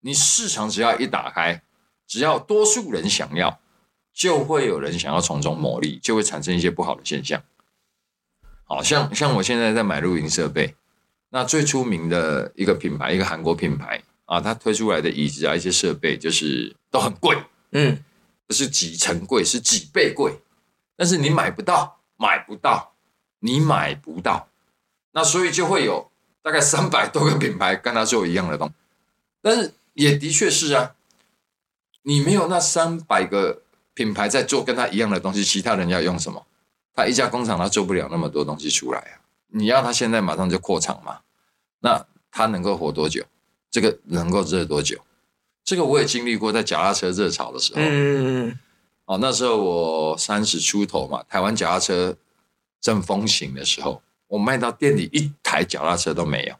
[0.01, 1.61] 你市场只要一打开，
[2.05, 3.59] 只要多数人想要，
[4.13, 7.41] 就会有人想要从中牟利，就会产生一些不好的现象。
[8.63, 10.75] 好像像我现在在买露营设备，
[11.29, 17.35] 那最出名的一个品牌，一个韩国品牌啊，它推出来的椅子啊，一些设备就是都很贵，
[17.71, 18.03] 嗯
[18.45, 20.39] 不是几成贵，是几倍贵，
[20.95, 22.93] 但是你买不到，买不到，
[23.39, 24.47] 你买不到，
[25.13, 26.11] 那所以就会有
[26.41, 28.73] 大概三百多个品牌跟他做一样的东西，
[29.41, 30.95] 但是也的确是啊，
[32.03, 33.63] 你没有那三百个
[33.93, 36.45] 品牌在做跟他一样的东西，其他人要用什么？
[36.93, 39.21] 他一家工厂他做不了那么多东西出来啊！
[39.49, 41.19] 你要他现在马上就扩厂嘛？
[41.79, 43.23] 那他能够活多久？
[43.77, 44.97] 这个能够热多久？
[45.63, 48.59] 这个我也经历过，在脚踏车热潮的时候，嗯嗯
[49.05, 52.17] 哦，那时候我三十出头嘛，台湾脚踏车
[52.81, 56.55] 正风行的时候，我卖到店里一台脚踏车都没有。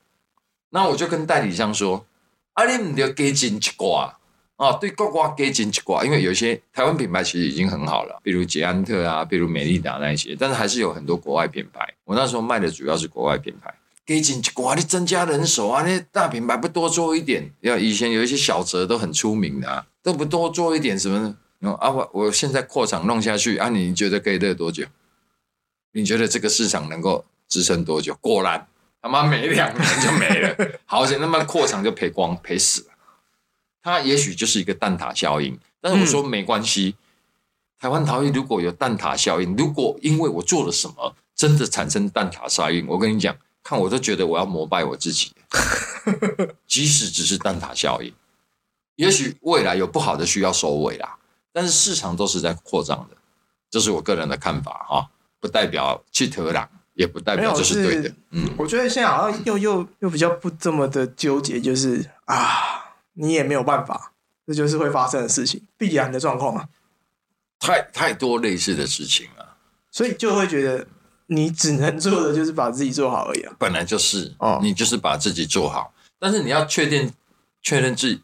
[0.70, 2.06] 那我就跟代理商说
[2.54, 4.16] ：“啊，你唔要给进一挂
[4.58, 11.92] 啊，对，各挂给进一挂，因为有些台湾品牌其实已经很好了，比如捷安特啊，比如美利达那一些，但是还是有很多国外品牌。
[12.04, 13.74] 我那时候卖的主要是国外品牌，
[14.08, 17.52] 给进一挂，你增加人手啊，那大品牌不多做一点？
[17.60, 21.20] 要以前有一些小泽都很出名的啊，都不多做一点什么
[21.60, 21.72] 呢？
[21.74, 24.86] 啊，我我现在扩厂弄下去啊，你觉得可以热多久？
[25.92, 28.18] 你觉得这个市场能够支撑多久？
[28.22, 28.66] 果然。”
[29.00, 31.22] 他妈没两年就没了， 好险！
[31.22, 32.88] 那么扩厂就赔光赔死了。
[33.84, 36.96] 它也许就是一个蛋挞效应，但是我说没关系。
[37.80, 43.38] 台湾陶艺如果有蛋挞效应，如果因为我做了什么真的产生蛋挞效应，我跟你讲，
[43.68, 45.34] 看我都觉得我要膜拜我自己。
[46.66, 48.14] 即使只是蛋塔效应，
[48.96, 51.18] 也许未来有不好的需要收尾啦，
[51.52, 53.18] 但是市场都是在扩张的，
[53.70, 55.10] 这是我个人的看法哈，
[55.42, 56.70] 不代表去特朗。
[56.94, 58.12] 也不代表这是对的。
[58.32, 64.14] 嗯，我觉得现在好像又又又比较不这么的纠结，就是啊，你也没有办法，
[64.48, 66.68] 这就是会发生的事情，必然的状况啊。
[67.60, 69.58] 太太多类似的事情了，
[69.92, 70.88] 所以就会觉得
[71.28, 73.56] 你只能做的就是把自己做好而已啊。
[73.60, 77.14] 本来就是哦，你就是把自己做好，但是你要确定
[77.62, 78.22] 确认自己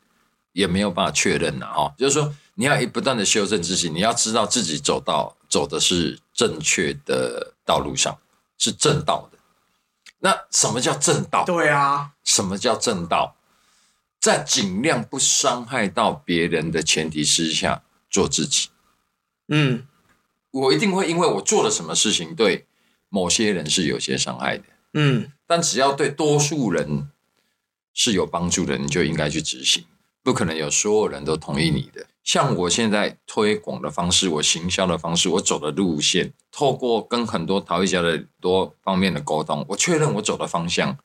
[0.51, 1.67] 也没有办法确认了。
[1.67, 8.17] 哦，就是说你要不断的修正自己，你要知道自己走到走的是正确的道路上。
[8.55, 9.37] 是正道的，
[10.19, 11.43] 那什么叫正道？
[11.43, 13.35] 对啊，什么叫正道？
[14.21, 18.69] 在尽量不伤害到别人的前提之下做自己。
[19.49, 19.85] 嗯，
[20.51, 22.65] 我一定会因为我做了什么事情对
[23.13, 24.63] 某些人是有些伤害的。
[24.95, 27.07] 嗯，但只要对多数人
[27.93, 29.85] 是有帮助的，你就应该去执行。
[30.23, 32.07] 不可能有所有人都同意你的。
[32.23, 40.97] 像我现在推广的方式，我行销的方式，我走的路线，透过跟很多陶艺家的多方面的沟通，我确认我走的方向。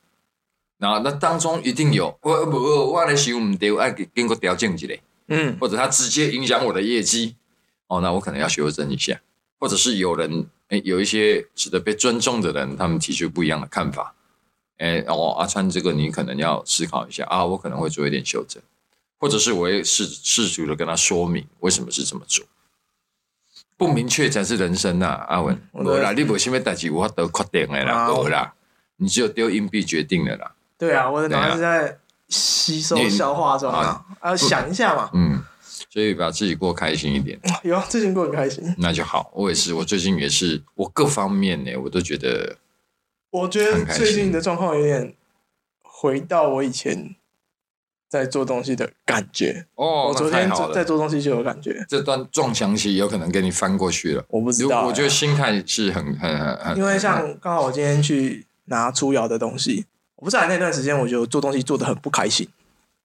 [0.79, 4.87] 然后那当中一定有我我我的想唔对，爱经过调整一下，
[5.27, 7.35] 嗯，或者他直接影响我的业绩，
[7.87, 9.21] 哦，那我可能要修正一下。
[9.59, 14.13] 或者是有人诶，有一些值得被尊重的人，他们提出不一样的看法，
[14.77, 18.61] 哎，哦，阿川这个你可能要思考一下啊，我可能会做一点修正。
[19.21, 22.45] 或者是我也试试图的跟他说明为什么是这么做，
[23.75, 25.61] 不明确才是人生呐，阿文。
[25.73, 28.53] 我啦，你无什么代志，我得确定的啦，我啦，
[28.95, 30.53] 你只有丢硬币决定的啦。
[30.77, 31.99] 对啊，我的脑是在
[32.29, 35.09] 吸收消化中啊，要想一下嘛。
[35.13, 35.43] 嗯，
[35.89, 37.39] 所以把自己过开心一点。
[37.63, 39.31] 有最近过很开心，那就好。
[39.33, 42.57] 我也是，我最近也是，我各方面呢，我都觉得，
[43.31, 45.15] 我觉得最近的状况有点
[45.81, 47.15] 回到我以前。
[48.11, 51.85] 在做东西的感觉哦，我昨天在做东西就有感觉。
[51.87, 54.87] 这段撞墙期有可能给你翻过去了，我不知道。
[54.87, 59.85] 我觉得心态是很很很很，因为像刚好我今天去拿出窑的东西，
[60.15, 62.49] 我不知道那段时间，我觉得做东西做的很不开心。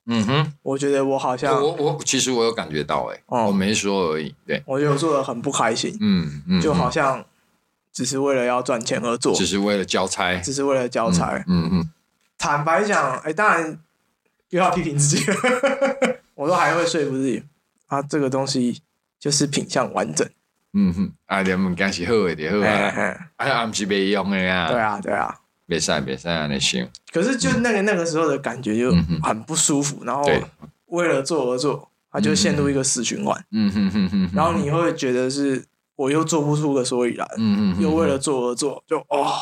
[0.07, 4.35] 嗯哼，我觉得我好像我我其实我有感觉到哎，我没说而已。
[4.47, 5.97] 对，我觉得我做的很不开心。
[6.01, 7.25] 嗯嗯，就好像
[7.93, 11.43] 只是为了要赚钱而做，只是为了交差，只是为了交差。
[11.49, 11.91] 嗯嗯，
[12.39, 13.79] 坦白讲，哎，当然。
[14.51, 15.25] 又要批评自己，
[16.37, 17.43] 我都还会说服自己
[17.89, 18.81] 啊，这个东西
[19.19, 20.25] 就是品相完整。
[20.75, 24.69] 嗯哼，啊，你们讲是好的就，好啊，哎呀，不是没用的呀。
[24.69, 25.35] 对啊，对啊，
[25.67, 26.89] 别晒别晒啊，那行。
[27.13, 28.93] 可是就那个那个时候的感觉就
[29.23, 30.25] 很不舒服，然后
[30.87, 33.45] 为了做而做，他就陷入一个死循环。
[33.53, 34.31] 嗯哼哼哼。
[34.35, 35.65] 然后你会觉得是
[35.97, 39.33] 我又做不出个所以然，嗯嗯，又为了做而做，就哦，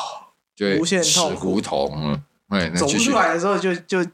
[0.79, 1.61] 无限痛苦。
[1.61, 1.89] 走
[2.87, 4.05] 不出来的时候就就。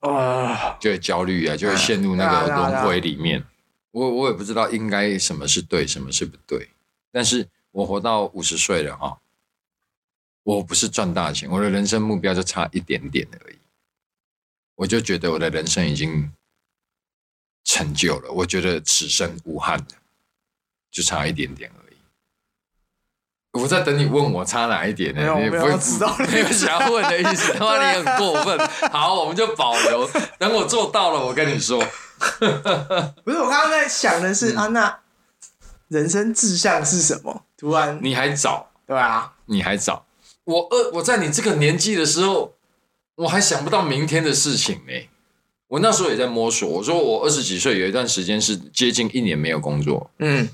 [0.00, 3.44] 啊，就会焦虑啊，就会陷入那个轮回里面。
[3.90, 6.68] 我我也不知道应该什么是对，什么是不对。
[7.10, 9.16] 但是我活到五十岁了啊，
[10.48, 13.58] 我不是赚大钱，我的人生目标就差一点点而已。
[14.76, 16.32] 我就觉得我的人生已经
[17.64, 19.96] 成就了，我觉得此生无憾的，
[20.90, 21.96] 就差一点点而已。
[23.60, 25.38] 我在等你问我差哪一点呢？
[25.38, 27.52] 你不会知道， 没有想要问的意思。
[27.58, 28.58] 他妈你很过分。
[28.90, 30.08] 好，我们就保留。
[30.38, 31.78] 等我做到了，我跟你说。
[33.22, 35.00] 不是，我刚刚在想的是，啊，那
[35.88, 37.44] 人生志向是什么？
[37.58, 40.06] 突然你还早，对啊，你还早。
[40.48, 42.54] 我二我在你这个年纪的时候，
[43.16, 44.92] 我还想不到明天的事情呢。
[45.66, 46.66] 我那时候也在摸索。
[46.66, 50.48] 我说我二十几岁有一段时间是接近一年没有工作，嗯。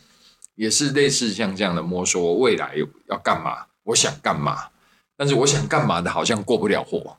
[0.57, 2.75] 也是类似像这样的摸索，我未来
[3.09, 4.69] 要干嘛，我想干嘛，
[5.17, 7.17] 但是我想干嘛的好像过不了活，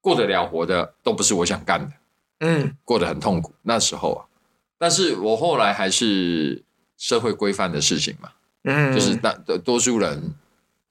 [0.00, 1.92] 过得了活的都不是我想干的，
[2.40, 2.76] 嗯。
[2.84, 3.52] 过得很痛苦。
[3.62, 4.22] 那时候啊，
[4.78, 6.62] 但是我后来还是
[6.96, 8.30] 社会规范的事情嘛，
[8.64, 9.32] 嗯，就是大
[9.64, 10.32] 多数人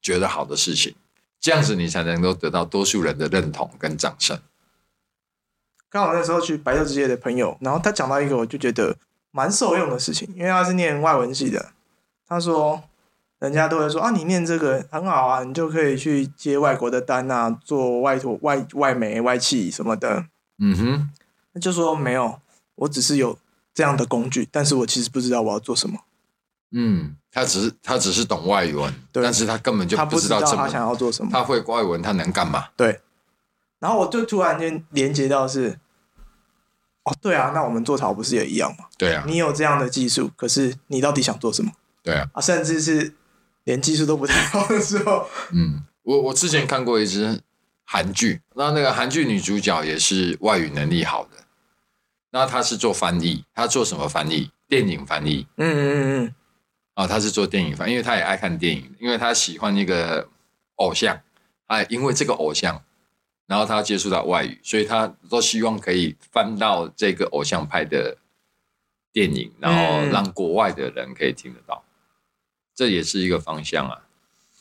[0.04, 0.94] 觉得好的事情，
[1.40, 4.38] 这样子你才能够得到多数人的认同跟掌声。
[5.90, 8.98] 刚好那时候去白昼之夜的朋友，然后他讲到一个我就觉得
[9.32, 11.72] 蛮受用的事情，因为他是念外文系的，
[12.28, 12.84] 他说
[13.40, 20.26] 人家都会说啊，你念这个很好啊，你就可以去接外国的单啊，做外托外外媒外企什么的，
[20.58, 21.10] 嗯哼，
[21.54, 22.40] 那就说没有，
[22.76, 23.38] 我只是有
[23.74, 26.00] 这样的工具，但是我其实不知道我要做什么，
[26.76, 32.68] 嗯，他只是他只是懂外文，但是他根本就他不知知道他想，要做什么，他会外文，他能干嘛？
[32.76, 33.00] 对，
[33.80, 35.80] 然后我就突然间连接到是，
[37.04, 38.86] 哦，对啊，那我们做草不是也一样吗？
[38.98, 41.72] 对啊，你有这样的技术，可是你到底想做什么？
[42.02, 42.42] 对啊，啊？
[42.42, 43.14] 甚至是
[43.66, 47.42] 连技术都不太好的时候，嗯，我我之前看过一支
[47.86, 51.44] 韩剧，那那个韩剧女主角也是外语能力好的，
[52.32, 54.50] 那她是做翻译，她做什么翻译？
[54.68, 55.46] 电影翻译。
[55.58, 56.36] 嗯嗯嗯嗯
[56.94, 60.30] 啊，他是做电影翻，因为他也爱看电影，因为他喜欢那个
[60.76, 61.20] 偶像，
[61.66, 62.84] 哎，因为这个偶像，
[63.48, 68.18] 然后他接触到外语，所以他都希望可以翻到这个偶像拍的
[69.12, 71.84] 电影，然后嗯让国外的人可以听得到，
[72.76, 74.06] 这也是一个方向啊。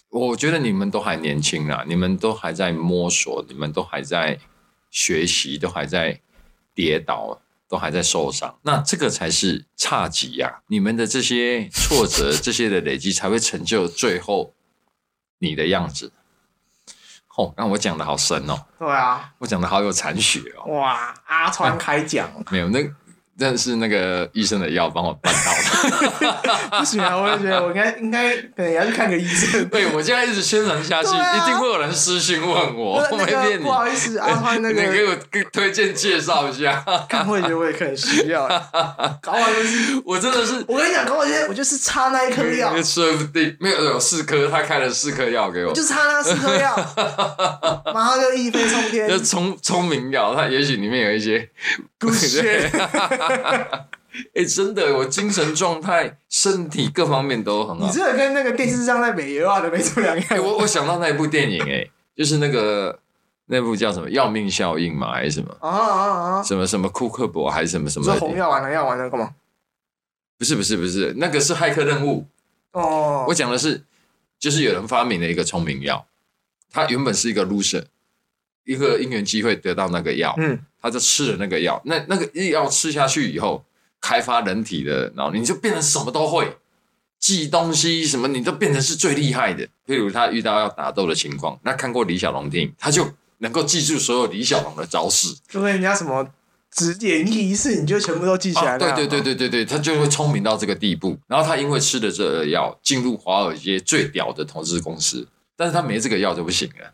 [0.08, 4.38] 我觉得你们都还年轻啊，你们都还在摸索，你们都还在
[4.90, 6.20] 学习，都还在
[6.74, 7.40] 跌倒，
[7.72, 8.54] 都还在受伤。
[8.60, 14.52] 那这个才是差级呀、你们的这些挫折，这些的累积，才会成就最后
[15.38, 16.12] 你的样子。
[17.34, 20.70] 哦，让我讲的好深哦，对啊，我讲的好有残血哦。
[20.74, 22.84] 哇，阿川开讲，没有，那
[23.38, 26.78] 那是那个医生的药帮我办到了。
[26.78, 27.16] 不行啊！
[27.16, 29.68] 我也觉得我应该应该可能也要去看个医生。
[29.68, 33.64] 对，我现在一直宣传下去，啊一定会有人私信问我，我那个没骗你。
[33.64, 36.84] 不好意思，阿欢那你给我给推荐介绍一下。
[37.08, 38.46] 看会觉得我也可能需要，
[39.20, 46.74] 搞完就是我真的是，我跟你讲，搞完我就是差那一颗药，说不定没有有四颗，他开了四颗药给我，就差那四颗药，
[47.92, 51.48] 马上就一飞冲天就，聪聪明药，它也许里面有一些
[52.02, 52.68] 故事。
[54.34, 57.86] 哎、 真的，我精神状态、身体各方面都很好。
[57.86, 60.44] 你这个跟那个电视上在美游啊的没什么两哎、样。
[60.44, 62.98] 我我想到那一部电影、哎，就是那个
[63.46, 66.42] 那部叫什么《要命效应》嘛，还是什么啊啊啊！
[66.42, 68.18] 什么什么库克伯，还是什么什你么的？
[68.18, 69.30] 说红药丸、蓝药丸那个吗？
[70.36, 72.26] 不是不是不是，那个是骇客任务。
[72.72, 73.84] 哦，我讲的是，
[74.38, 76.04] 就是有人发明了一个聪明药，
[76.70, 77.84] 他原本是一个 loser，
[78.64, 83.64] 一个因缘机会得到那个药，嗯，他就吃了那个药，那那个药吃下去以后，
[84.00, 86.56] 开发人体的脑，你就变成什么都会，
[87.18, 89.66] 记东西什么，你都变成是最厉害的。
[89.86, 93.08] 譬如他遇到要打斗的情况，那看过李小龙电影，他就
[93.38, 95.34] 能够记住所有李小龙的招式。
[95.48, 96.28] 就跟人家什么
[96.70, 98.78] 指点仪式，你就全部都记起来。
[98.78, 101.18] 对对对对对对，他就会聪明到这个地步。
[101.26, 106.92] 然后他因为吃了这个药，进入华尔街最屌的投资公司，但是他没这个药就不行了。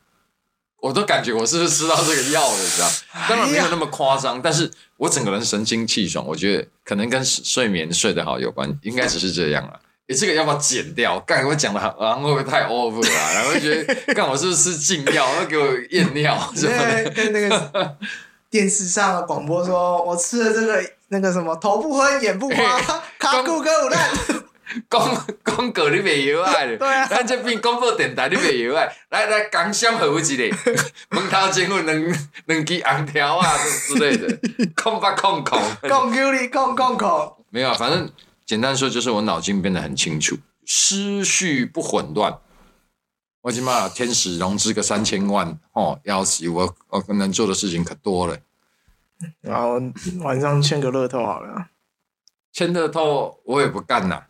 [0.81, 2.89] 我都感觉我是不是吃到这个药了，你知道？
[3.29, 9.81] 当然没有那么夸张，但是我整个人神清气爽，我觉得可能跟睡眠睡得好有关，应该只是这样了。
[10.07, 11.19] 诶，这个要不要剪掉？
[11.21, 13.33] 干，我讲的好， 然后会不会太 over 啊？
[13.35, 15.29] 然后会觉得，干，我是不是吃禁药？
[15.35, 17.05] 要给我验尿你什么的？
[17.05, 17.97] 在跟那个
[18.49, 22.81] 电视上的广播说，我吃了这个那个什么头不昏眼不花，
[23.19, 24.09] 卡骨骼有烂。
[24.91, 30.57] 讲讲过你袂晓爱对啊咱这边广播电台你袂晓爱，来来讲相合一个，
[31.11, 32.17] 门头前有两
[32.47, 33.57] 两支红条啊
[33.87, 34.39] 之类的，
[34.77, 35.59] 空吧空空。
[35.83, 38.11] 讲求你讲讲讲，没有啊，反正
[38.45, 42.39] 简单说就是我脑筋变得很清楚，思绪不混乱。
[43.43, 48.37] 我起码天使融资个三千万哦，要死我我能做的事情可多了。
[49.41, 49.81] 然后
[50.21, 51.69] 晚上签个乐透好了。
[52.53, 54.25] 签乐透我也不干呐、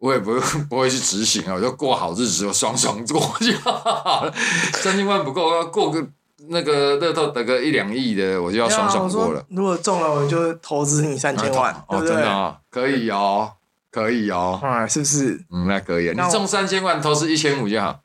[0.00, 0.34] 我也不
[0.68, 4.34] 不会去执行啊，我就过好日子，我爽爽过就好了。
[4.72, 6.04] 三千万不够，要过个
[6.48, 9.46] 那个乐透得个一两亿的，我就要爽爽过了啊。
[9.50, 12.08] 如果中了，我就投资你三千万，对哦，不对？
[12.08, 13.52] 真的哦，可以哦，
[13.90, 15.44] 可以哦，哎，是不是？
[15.52, 16.14] 嗯，那可以啊。
[16.16, 18.00] 那你中三千万，投资一千五就好，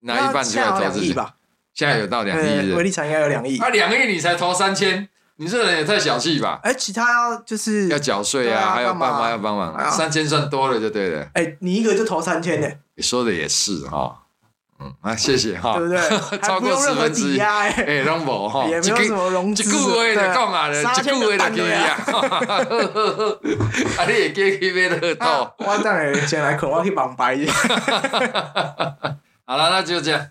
[0.00, 1.36] 拿一半出来投资吧？
[1.72, 3.56] 现在有到两亿对，是不是威力彩应该有两亿。
[3.58, 5.08] 啊，两亿你才投三千，
[5.40, 6.60] 你这人也太小气吧？
[6.62, 11.26] 哎，其他要就是要缴税啊还有爸妈要帮忙，哎呀三千算多了就对了。
[11.32, 14.18] 哎，你一个就投三千呢，你说的也是哈、
[14.78, 15.98] 嗯啊，谢谢哈，对不对？
[16.44, 21.96] 超过十分之一，哎，哎，拢无哈，也没有什么融资，一句话就讲啊了，一句话就可以啊。
[23.96, 25.50] 啊，你会记去买乐透？
[25.56, 27.48] 我等下先来看，我去网白去。
[29.46, 30.26] 好了，那就这样。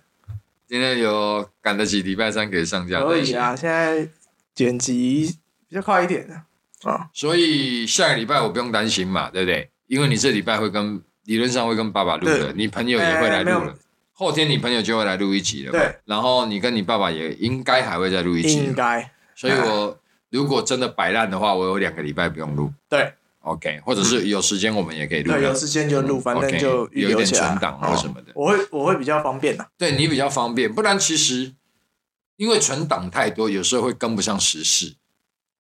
[0.68, 3.56] 今天有赶得及礼拜三可以上架，可以啊。
[3.56, 4.08] 现在
[4.56, 5.38] 剪辑
[5.68, 9.70] 比较快一点的啊，所以下个礼拜我不用担心嘛，对不对？
[9.88, 13.76] 因为你这礼拜会跟理论上会跟爸爸录的，你朋友也会来录了。
[14.14, 15.96] 后天你朋友就会来录一集了，对。
[16.06, 19.10] 然后你跟你爸爸也应该还会再录一集，应该。
[19.34, 19.98] 所以我
[20.30, 22.72] 如果真的摆烂的话，我有两个礼拜不用录。
[22.90, 25.32] 对，OK，或者是有时间我们也可以录。
[25.32, 28.34] 对，有时间就录，反正就有一点存档或什么的。
[28.36, 29.66] 我会我会比较方便的。
[29.78, 31.54] 对你比较方便，不然其实
[32.40, 34.96] 因为存档太多，有时候会跟不上时事，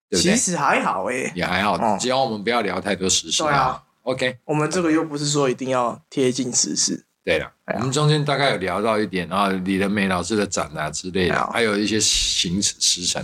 [0.10, 0.32] 对不对？
[0.32, 3.44] 其实还好诶，也还好，只要我们不要聊太多时事。
[3.44, 4.38] 对啊，OK。
[4.46, 7.04] 我们这个又不是说一定要贴近时事。
[7.26, 13.22] 对了，我们中间大概有聊到一点啊，李仁美老师的展啊之类的，还有一些行时程。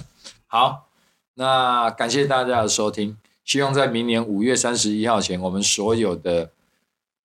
[0.48, 0.90] 好，
[1.36, 6.52] 那感谢大家的收听，希望在明年五月三十一号前，我们所有的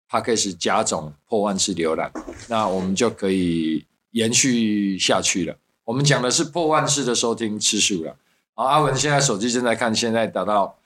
[0.09, 2.13] p a c k a g e 加总破万次浏览，
[2.49, 5.57] 那我们就可以延续下去了。
[5.91, 8.17] 我们讲的是破万次的收听次数了。
[8.55, 10.79] 好，阿文现在手机正在看，现在达到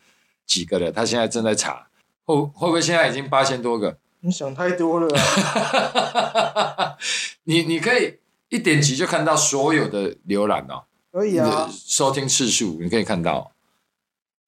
[0.46, 0.90] 几个了？
[0.90, 1.88] 他现在正在查，
[2.24, 3.98] 会会不会现在已经八千多个？
[4.20, 5.14] 你想太多了，
[7.44, 8.14] 你你可以
[8.48, 13.52] 一点击就看到所有的浏览哦，可以啊，收听次数你可以看到，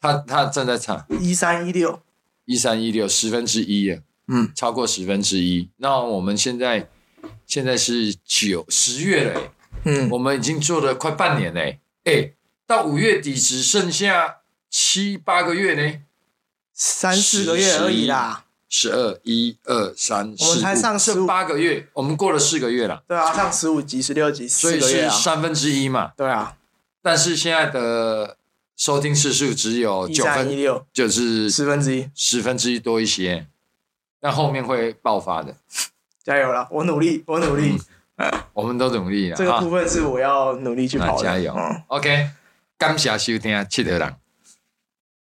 [0.00, 1.04] 他他正在查。
[1.20, 2.00] 一三一六。
[2.46, 5.68] 一三一六十分之一啊，嗯，超过十分之一。
[5.76, 6.88] 那我们现在
[7.44, 9.52] 现在是九十月了，
[9.86, 12.32] 嗯，我们已经做了快半年嘞，哎，
[12.66, 16.00] 到五月底只剩下七八个月呢，
[16.74, 18.42] 三四个月而已啦。
[18.68, 23.04] 十二一二三四，我们才上十八个月，我们过了四个月了。
[23.06, 26.12] 对啊，上十五集、十六集，所以是三分之一嘛。
[26.16, 26.56] 对啊，
[27.00, 28.36] 但是现在的
[28.76, 33.46] 收听次数只有九分一六，就是十分之一，十分之一多一些。
[34.20, 35.54] 那后面会爆发的，
[36.24, 36.66] 加油了！
[36.72, 37.80] 我努力，我努力，
[38.54, 39.34] 我们都努力啊。
[39.36, 41.54] 这个部分是我要努力去跑，加油。
[41.88, 42.30] OK，
[42.78, 44.14] 感谢收听七德人。